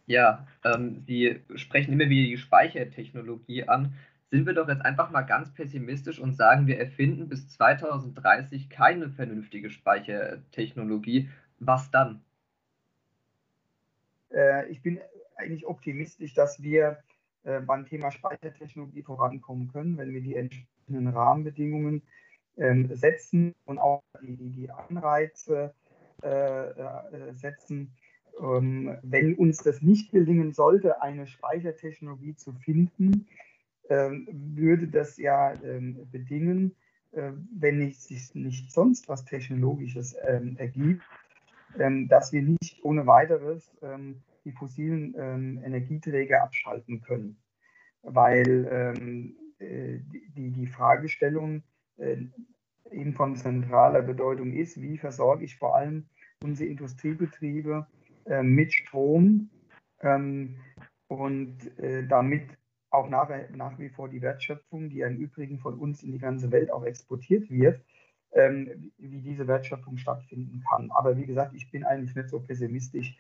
Ja, 0.06 0.46
ähm, 0.66 1.04
Sie 1.08 1.42
sprechen 1.56 1.94
immer 1.94 2.10
wieder 2.10 2.28
die 2.28 2.38
Speichertechnologie 2.38 3.68
an. 3.68 3.96
Sind 4.32 4.46
wir 4.46 4.54
doch 4.54 4.68
jetzt 4.68 4.84
einfach 4.84 5.12
mal 5.12 5.22
ganz 5.22 5.54
pessimistisch 5.54 6.20
und 6.20 6.36
sagen, 6.36 6.68
wir 6.68 6.80
erfinden 6.80 7.30
bis 7.30 7.48
2030 7.50 8.70
keine 8.70 9.10
vernünftige 9.10 9.70
Speichertechnologie. 9.70 11.30
Was 11.60 11.92
dann? 11.92 12.22
Äh, 14.32 14.68
ich 14.70 14.82
bin 14.82 15.00
eigentlich 15.36 15.66
optimistisch, 15.66 16.34
dass 16.34 16.62
wir 16.62 16.98
äh, 17.44 17.60
beim 17.62 17.86
Thema 17.86 18.12
Speichertechnologie 18.12 19.04
vorankommen 19.04 19.72
können, 19.72 19.98
wenn 19.98 20.14
wir 20.14 20.22
die 20.22 20.36
entsprechenden 20.36 21.08
Rahmenbedingungen 21.08 22.02
äh, 22.56 22.86
setzen 22.96 23.54
und 23.66 23.80
auch 23.80 24.04
die, 24.22 24.50
die 24.50 24.72
Anreize 24.72 25.74
setzen. 27.34 27.94
Ähm, 28.42 28.98
wenn 29.04 29.36
uns 29.36 29.58
das 29.58 29.82
nicht 29.82 30.12
gelingen 30.12 30.54
sollte, 30.54 31.02
eine 31.02 31.28
Speichertechnologie 31.28 32.36
zu 32.36 32.52
finden, 32.54 33.28
ähm, 33.90 34.28
würde 34.32 34.88
das 34.88 35.18
ja 35.18 35.54
ähm, 35.64 36.08
bedingen, 36.12 36.76
äh, 37.12 37.32
wenn 37.54 37.92
sich 37.92 38.34
nicht 38.34 38.72
sonst 38.72 39.08
was 39.08 39.26
Technologisches 39.26 40.16
ähm, 40.26 40.56
ergibt, 40.58 41.04
ähm, 41.78 42.08
dass 42.08 42.34
wir 42.34 42.42
nicht 42.42 42.84
ohne 42.84 43.06
weiteres 43.06 43.70
ähm, 43.82 44.24
die 44.46 44.52
fossilen 44.52 45.16
Energieträger 45.64 46.44
abschalten 46.44 47.02
können. 47.02 47.38
Weil 48.02 49.24
äh, 49.64 50.00
die, 50.36 50.52
die 50.52 50.68
Fragestellung 50.68 51.64
äh, 51.98 52.18
eben 52.92 53.14
von 53.14 53.38
zentraler 53.38 54.02
Bedeutung 54.02 54.52
ist, 54.52 54.82
wie 54.82 54.98
versorge 54.98 55.46
ich 55.46 55.58
vor 55.58 55.78
allem 55.78 56.08
unsere 56.44 56.70
Industriebetriebe 56.70 57.88
äh, 58.26 58.44
mit 58.44 58.74
Strom 58.74 59.50
ähm, 60.02 60.56
und 61.08 61.78
äh, 61.80 62.06
damit 62.08 62.44
auch 62.90 63.10
nach, 63.10 63.30
nach 63.56 63.80
wie 63.80 63.90
vor 63.90 64.08
die 64.08 64.22
Wertschöpfung, 64.22 64.90
die 64.90 64.98
ja 64.98 65.08
im 65.08 65.18
Übrigen 65.18 65.58
von 65.58 65.80
uns 65.80 66.04
in 66.04 66.12
die 66.12 66.20
ganze 66.20 66.52
Welt 66.52 66.72
auch 66.72 66.84
exportiert 66.84 67.50
wird, 67.50 67.82
ähm, 68.34 68.92
wie 68.98 69.22
diese 69.22 69.48
Wertschöpfung 69.48 69.98
stattfinden 69.98 70.64
kann. 70.70 70.92
Aber 70.92 71.18
wie 71.18 71.26
gesagt, 71.26 71.56
ich 71.56 71.72
bin 71.72 71.84
eigentlich 71.84 72.16
nicht 72.16 72.30
so 72.30 72.40
pessimistisch. 72.40 73.18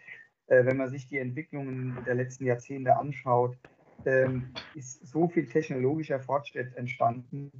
Äh, 0.47 0.65
wenn 0.65 0.77
man 0.77 0.89
sich 0.89 1.07
die 1.07 1.17
Entwicklungen 1.17 1.97
der 2.05 2.15
letzten 2.15 2.45
Jahrzehnte 2.45 2.95
anschaut, 2.97 3.57
ähm, 4.05 4.51
ist 4.75 5.05
so 5.07 5.27
viel 5.27 5.47
technologischer 5.47 6.19
Fortschritt 6.19 6.75
entstanden, 6.75 7.51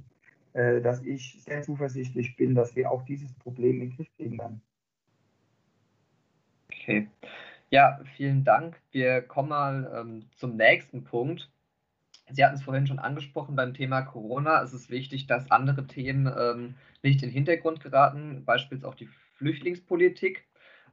äh, 0.52 0.80
dass 0.80 1.02
ich 1.02 1.42
sehr 1.42 1.62
zuversichtlich 1.62 2.36
bin, 2.36 2.54
dass 2.54 2.76
wir 2.76 2.90
auch 2.90 3.02
dieses 3.04 3.32
Problem 3.34 3.80
in 3.80 3.88
den 3.88 3.96
Griff 3.96 4.08
kriegen 4.16 4.38
werden. 4.38 4.62
Okay. 6.84 7.08
Ja, 7.70 7.98
vielen 8.14 8.44
Dank. 8.44 8.78
Wir 8.90 9.22
kommen 9.22 9.48
mal 9.48 9.90
ähm, 9.98 10.26
zum 10.36 10.56
nächsten 10.56 11.02
Punkt. 11.04 11.50
Sie 12.30 12.44
hatten 12.44 12.56
es 12.56 12.62
vorhin 12.62 12.86
schon 12.86 12.98
angesprochen 12.98 13.56
beim 13.56 13.72
Thema 13.72 14.02
Corona. 14.02 14.62
Es 14.62 14.74
ist 14.74 14.90
wichtig, 14.90 15.26
dass 15.26 15.50
andere 15.50 15.86
Themen 15.86 16.26
ähm, 16.26 16.74
nicht 17.02 17.22
in 17.22 17.30
den 17.30 17.32
Hintergrund 17.32 17.80
geraten, 17.80 18.44
beispielsweise 18.44 18.86
auch 18.86 18.94
die 18.94 19.08
Flüchtlingspolitik. 19.38 20.44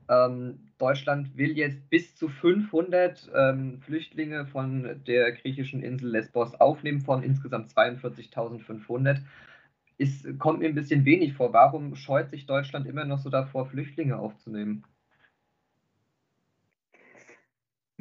Ähm, 0.08 0.71
Deutschland 0.77 1.36
will 1.36 1.58
jetzt 1.58 1.89
bis 1.89 2.15
zu 2.15 2.30
500 2.30 3.30
ähm, 3.36 3.82
Flüchtlinge 3.82 4.45
von 4.45 5.04
der 5.06 5.34
griechischen 5.34 5.84
Insel 5.84 6.12
Lesbos 6.12 6.56
aufnehmen, 6.56 7.01
von 7.01 7.21
insgesamt 7.21 7.69
42.500. 7.69 9.19
Ist, 9.97 10.39
kommt 10.39 10.60
mir 10.60 10.69
ein 10.69 10.75
bisschen 10.75 11.04
wenig 11.04 11.34
vor. 11.34 11.51
Warum 11.51 11.95
scheut 11.95 12.30
sich 12.30 12.45
Deutschland 12.45 12.88
immer 12.88 13.04
noch 13.04 13.19
so 13.19 13.30
davor, 13.30 13.65
Flüchtlinge 13.65 14.17
aufzunehmen? 14.17 14.86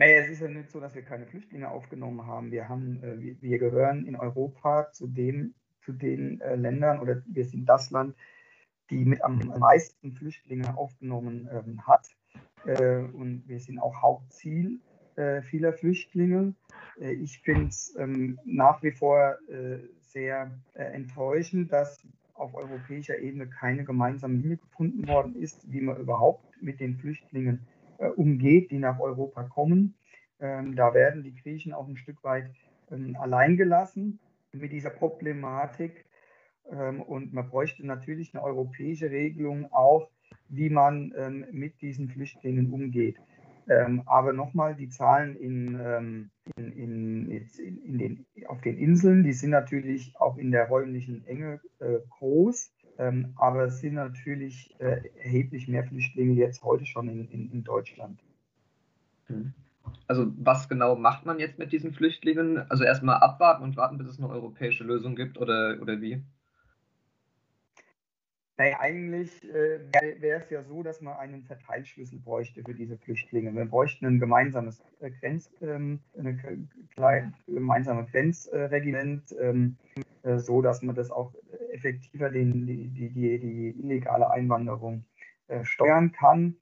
Naja, 0.01 0.23
es 0.23 0.31
ist 0.31 0.41
ja 0.41 0.49
nicht 0.49 0.71
so, 0.71 0.81
dass 0.81 0.95
wir 0.95 1.03
keine 1.03 1.27
Flüchtlinge 1.27 1.71
aufgenommen 1.71 2.27
haben. 2.27 2.51
Wir, 2.51 2.71
haben, 2.71 3.03
äh, 3.03 3.37
wir 3.39 3.59
gehören 3.59 4.07
in 4.07 4.17
Europa 4.17 4.91
zu, 4.93 5.07
dem, 5.07 5.53
zu 5.83 5.93
den 5.93 6.41
äh, 6.41 6.55
Ländern 6.55 7.01
oder 7.01 7.23
wir 7.27 7.45
sind 7.45 7.67
das 7.67 7.91
Land, 7.91 8.17
die 8.89 9.05
mit 9.05 9.23
am 9.23 9.37
meisten 9.59 10.13
Flüchtlinge 10.13 10.75
aufgenommen 10.79 11.51
ähm, 11.53 11.87
hat. 11.87 12.09
Äh, 12.65 13.01
und 13.13 13.47
wir 13.47 13.61
sind 13.61 13.79
auch 13.79 14.01
Hauptziel 14.01 14.81
äh, 15.17 15.43
vieler 15.43 15.75
Flüchtlinge. 15.75 16.55
Äh, 16.99 17.13
ich 17.13 17.41
finde 17.41 17.67
es 17.67 17.95
ähm, 17.99 18.39
nach 18.47 18.83
wie 18.83 18.93
vor 18.93 19.37
äh, 19.51 19.81
sehr 20.01 20.51
enttäuschend, 20.73 21.75
dass 21.75 22.03
auf 22.33 22.55
europäischer 22.55 23.19
Ebene 23.19 23.49
keine 23.49 23.85
gemeinsame 23.85 24.39
Linie 24.39 24.57
gefunden 24.57 25.07
worden 25.07 25.37
ist, 25.37 25.71
wie 25.71 25.83
man 25.83 25.99
überhaupt 25.99 26.47
mit 26.63 26.81
den 26.81 26.97
Flüchtlingen 26.97 27.67
äh, 27.67 27.80
umgeht, 28.09 28.71
die 28.71 28.79
nach 28.79 28.99
Europa 28.99 29.45
kommen. 29.45 29.95
Ähm, 30.41 30.75
da 30.75 30.95
werden 30.95 31.23
die 31.23 31.35
Griechen 31.35 31.73
auch 31.73 31.87
ein 31.87 31.97
Stück 31.97 32.23
weit 32.25 32.51
ähm, 32.91 33.17
allein 33.21 33.57
gelassen 33.57 34.19
mit 34.53 34.73
dieser 34.73 34.91
Problematik. 34.91 36.07
Ähm, 36.71 37.03
und 37.03 37.33
man 37.33 37.49
bräuchte 37.49 37.87
natürlich 37.87 38.35
eine 38.35 38.43
europäische 38.43 39.11
Regelung 39.11 39.73
auch, 39.73 40.11
wie 40.49 40.71
man 40.71 41.13
mit 41.51 41.81
diesen 41.81 42.09
Flüchtlingen 42.09 42.73
umgeht. 42.73 43.17
aber 44.07 44.33
nochmal, 44.33 44.75
die 44.77 44.89
Zahlen 44.89 45.37
in, 45.37 46.31
in, 46.57 47.29
in, 47.29 47.49
in, 47.85 47.99
den, 47.99 48.27
auf 48.47 48.61
den 48.61 48.79
Inseln, 48.79 49.25
die 49.25 49.33
sind 49.33 49.51
natürlich 49.51 50.15
auch 50.19 50.39
in 50.39 50.51
der 50.51 50.69
räumlichen 50.69 51.25
Enge 51.27 51.61
äh, 51.81 51.99
groß. 52.19 52.73
Ähm, 53.01 53.33
aber 53.37 53.65
es 53.65 53.81
sind 53.81 53.95
natürlich 53.95 54.75
äh, 54.79 55.01
erheblich 55.17 55.69
mehr 55.69 55.85
Flüchtlinge 55.85 56.35
jetzt 56.35 56.63
heute 56.63 56.85
schon 56.85 57.09
in, 57.09 57.29
in, 57.31 57.51
in 57.51 57.65
Deutschland. 57.65 58.21
Mhm. 59.29 59.55
Also 60.07 60.31
was 60.37 60.69
genau 60.69 60.97
macht 60.97 61.25
man 61.25 61.39
jetzt 61.39 61.59
mit 61.59 61.73
diesen 61.73 61.95
Flüchtlingen? 61.95 62.59
Also 62.71 62.85
erstmal 62.85 63.17
abwarten 63.17 63.65
und 63.65 63.77
warten, 63.79 63.97
bis 63.97 64.07
es 64.07 64.19
eine 64.19 64.29
europäische 64.29 64.85
Lösung 64.85 65.17
gibt 65.17 65.39
oder, 65.39 65.79
oder 65.81 66.03
wie? 66.03 66.23
Naja, 68.59 68.77
eigentlich 68.81 69.43
äh, 69.49 69.81
wäre 70.21 70.43
es 70.43 70.51
ja 70.51 70.63
so, 70.63 70.83
dass 70.83 71.01
man 71.01 71.17
einen 71.17 71.45
Verteilschlüssel 71.45 72.19
bräuchte 72.19 72.63
für 72.63 72.75
diese 72.75 72.99
Flüchtlinge. 72.99 73.55
Wir 73.55 73.65
bräuchten 73.65 74.05
ein 74.05 74.21
gemeinsames 74.21 74.83
äh, 75.01 75.11
Grenz, 75.11 75.51
ähm, 75.63 76.01
gemeinsame 77.47 78.05
Grenzregiment, 78.05 79.35
ähm, 79.41 79.79
äh, 80.23 80.37
so 80.37 80.61
dass 80.61 80.83
man 80.83 80.95
das 80.95 81.11
auch 81.11 81.33
effektiver 81.73 82.31
den, 82.31 82.67
die, 82.67 82.89
die, 82.89 83.39
die, 83.39 83.69
illegale 83.79 84.31
Einwanderung 84.31 85.05
äh, 85.49 85.65
steuern 85.65 86.13
kann. 86.13 86.57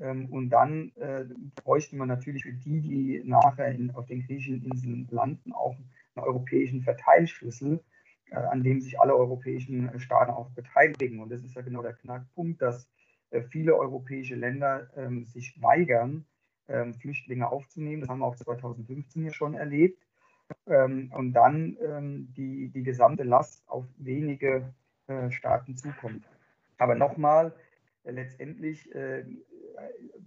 Ähm, 0.00 0.26
und 0.30 0.50
dann 0.50 0.92
äh, 0.96 1.24
bräuchte 1.62 1.96
man 1.96 2.08
natürlich 2.08 2.44
für 2.44 2.52
die, 2.52 2.80
die 2.80 3.22
nachher 3.24 3.72
in, 3.72 3.90
auf 3.92 4.06
den 4.06 4.26
griechischen 4.26 4.64
Inseln 4.64 5.08
landen, 5.10 5.52
auch 5.52 5.76
einen 6.14 6.24
europäischen 6.24 6.82
Verteilschlüssel, 6.82 7.82
äh, 8.30 8.36
an 8.36 8.62
dem 8.62 8.80
sich 8.80 9.00
alle 9.00 9.14
europäischen 9.14 9.98
Staaten 10.00 10.32
auch 10.32 10.50
beteiligen. 10.50 11.20
Und 11.20 11.30
das 11.30 11.42
ist 11.42 11.54
ja 11.54 11.62
genau 11.62 11.82
der 11.82 11.94
Knackpunkt, 11.94 12.62
dass 12.62 12.88
äh, 13.30 13.42
viele 13.42 13.76
europäische 13.76 14.34
Länder 14.34 14.90
ähm, 14.96 15.26
sich 15.26 15.60
weigern, 15.60 16.26
ähm, 16.68 16.94
Flüchtlinge 16.94 17.50
aufzunehmen. 17.50 18.00
Das 18.00 18.10
haben 18.10 18.20
wir 18.20 18.26
auch 18.26 18.36
2015 18.36 19.24
ja 19.24 19.32
schon 19.32 19.54
erlebt. 19.54 20.02
Ähm, 20.66 21.12
und 21.14 21.32
dann 21.32 21.76
ähm, 21.84 22.32
die, 22.36 22.68
die 22.68 22.82
gesamte 22.82 23.22
Last 23.22 23.62
auf 23.68 23.84
wenige 23.98 24.72
äh, 25.06 25.30
Staaten 25.30 25.76
zukommt. 25.76 26.24
Aber 26.78 26.94
nochmal, 26.94 27.52
äh, 28.04 28.12
letztendlich 28.12 28.94
äh, 28.94 29.24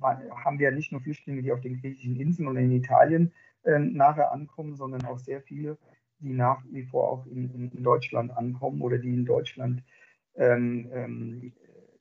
haben 0.01 0.59
wir 0.59 0.71
nicht 0.71 0.91
nur 0.91 1.01
Flüchtlinge, 1.01 1.41
die 1.41 1.51
auf 1.51 1.61
den 1.61 1.79
griechischen 1.79 2.19
Inseln 2.19 2.47
oder 2.47 2.59
in 2.59 2.71
Italien 2.71 3.31
äh, 3.63 3.79
nachher 3.79 4.31
ankommen, 4.31 4.75
sondern 4.75 5.05
auch 5.05 5.19
sehr 5.19 5.41
viele, 5.41 5.77
die 6.19 6.33
nach 6.33 6.63
wie 6.71 6.83
vor 6.83 7.09
auch 7.09 7.25
in, 7.27 7.71
in 7.71 7.83
Deutschland 7.83 8.35
ankommen 8.35 8.81
oder 8.81 8.97
die 8.97 9.13
in 9.13 9.25
Deutschland 9.25 9.83
ähm, 10.35 10.89
ähm, 10.93 11.53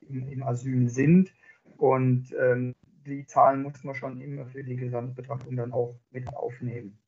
im, 0.09 0.29
im, 0.29 0.43
Asyl 0.43 0.89
sind. 0.89 1.33
Und 1.77 2.35
ähm, 2.41 2.75
die 3.07 3.27
Zahlen 3.27 3.63
muss 3.63 3.83
man 3.85 3.95
schon 3.95 4.21
immer 4.21 4.47
für 4.47 4.63
die 4.65 4.77
Gesamtbetrachtung 4.77 5.57
dann 5.57 5.73
auch 5.73 5.95
mit 6.11 6.35
aufnehmen. 6.35 6.99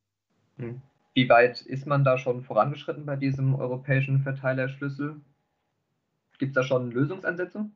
Hm. 0.57 0.81
Wie 1.15 1.29
weit 1.29 1.61
ist 1.61 1.87
man 1.87 2.03
da 2.03 2.17
schon 2.17 2.43
vorangeschritten 2.43 3.05
bei 3.05 3.15
diesem 3.15 3.55
europäischen 3.55 4.21
Verteilerschlüssel? 4.21 5.21
Gibt 6.37 6.49
es 6.49 6.55
da 6.55 6.63
schon 6.63 6.91
Lösungsansätze? 6.91 7.69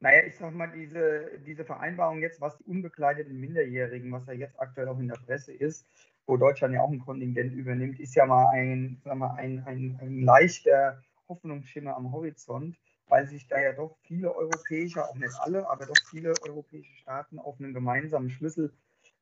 Naja, 0.00 0.26
ich 0.26 0.36
sag 0.36 0.52
mal, 0.52 0.70
diese, 0.70 1.40
diese 1.46 1.64
Vereinbarung 1.64 2.20
jetzt, 2.20 2.42
was 2.42 2.58
die 2.58 2.64
unbekleideten 2.64 3.40
Minderjährigen, 3.40 4.12
was 4.12 4.26
ja 4.26 4.34
jetzt 4.34 4.60
aktuell 4.60 4.88
auch 4.88 4.98
in 4.98 5.08
der 5.08 5.16
Presse 5.16 5.54
ist, 5.54 5.88
wo 6.26 6.36
Deutschland 6.36 6.74
ja 6.74 6.82
auch 6.82 6.90
ein 6.90 7.00
Kontingent 7.00 7.54
übernimmt, 7.54 7.98
ist 7.98 8.14
ja 8.14 8.26
mal 8.26 8.50
ein, 8.52 9.00
sag 9.02 9.16
mal, 9.16 9.34
ein, 9.36 9.64
ein, 9.64 9.98
ein 10.02 10.20
leichter 10.20 11.02
Hoffnungsschimmer 11.30 11.96
am 11.96 12.12
Horizont, 12.12 12.76
weil 13.06 13.26
sich 13.26 13.48
da 13.48 13.58
ja 13.58 13.72
doch 13.72 13.96
viele 14.02 14.36
europäische, 14.36 15.02
auch 15.02 15.14
nicht 15.14 15.34
alle, 15.40 15.68
aber 15.70 15.86
doch 15.86 15.96
viele 16.10 16.34
europäische 16.46 16.94
Staaten 16.96 17.38
auf 17.38 17.58
einen 17.58 17.72
gemeinsamen 17.72 18.28
Schlüssel 18.28 18.70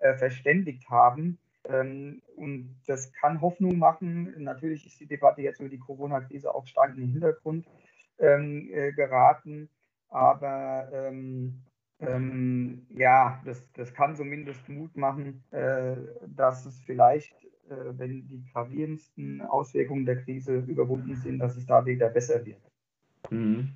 äh, 0.01 0.15
verständigt 0.17 0.91
haben. 0.91 1.39
Ähm, 1.69 2.23
und 2.37 2.77
das 2.87 3.13
kann 3.13 3.41
Hoffnung 3.41 3.79
machen. 3.79 4.35
Natürlich 4.39 4.87
ist 4.87 5.01
die 5.01 5.07
Debatte 5.07 5.43
jetzt 5.43 5.61
über 5.61 5.69
die 5.69 5.79
Corona-Krise 5.79 6.55
auch 6.55 6.67
stark 6.67 6.95
in 6.95 7.01
den 7.01 7.13
Hintergrund 7.13 7.67
ähm, 8.19 8.69
äh, 8.73 8.93
geraten. 8.93 9.69
Aber 10.09 10.89
ähm, 10.93 11.63
ähm, 12.01 12.87
ja, 12.91 13.41
das, 13.45 13.67
das 13.73 13.93
kann 13.95 14.17
zumindest 14.17 14.69
Mut 14.69 14.97
machen, 14.97 15.43
äh, 15.51 15.97
dass 16.27 16.67
es 16.67 16.81
vielleicht, 16.83 17.35
äh, 17.69 17.93
wenn 17.97 18.27
die 18.29 18.45
gravierendsten 18.53 19.41
Auswirkungen 19.43 20.05
der 20.05 20.23
Krise 20.23 20.59
überwunden 20.59 21.17
sind, 21.17 21.39
dass 21.39 21.57
es 21.57 21.67
da 21.67 21.85
wieder 21.87 22.11
besser 22.11 22.45
wird. 22.45 22.61
Mhm. 23.31 23.73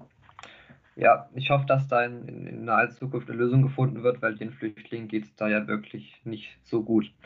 Ja, 0.97 1.31
ich 1.35 1.49
hoffe, 1.51 1.65
dass 1.67 1.89
da 1.89 2.05
in, 2.05 2.29
in, 2.29 2.47
in 2.47 2.65
naher 2.65 2.91
Zukunft 2.91 3.31
eine 3.31 3.39
Lösung 3.39 3.63
gefunden 3.63 4.03
wird, 4.03 4.21
weil 4.21 4.37
den 4.37 4.51
Flüchtlingen 4.51 5.09
geht 5.09 5.25
es 5.25 5.35
da 5.35 5.49
ja 5.49 5.67
wirklich 5.67 6.21
nicht 6.25 6.59
so 6.63 6.83
gut. 6.83 7.11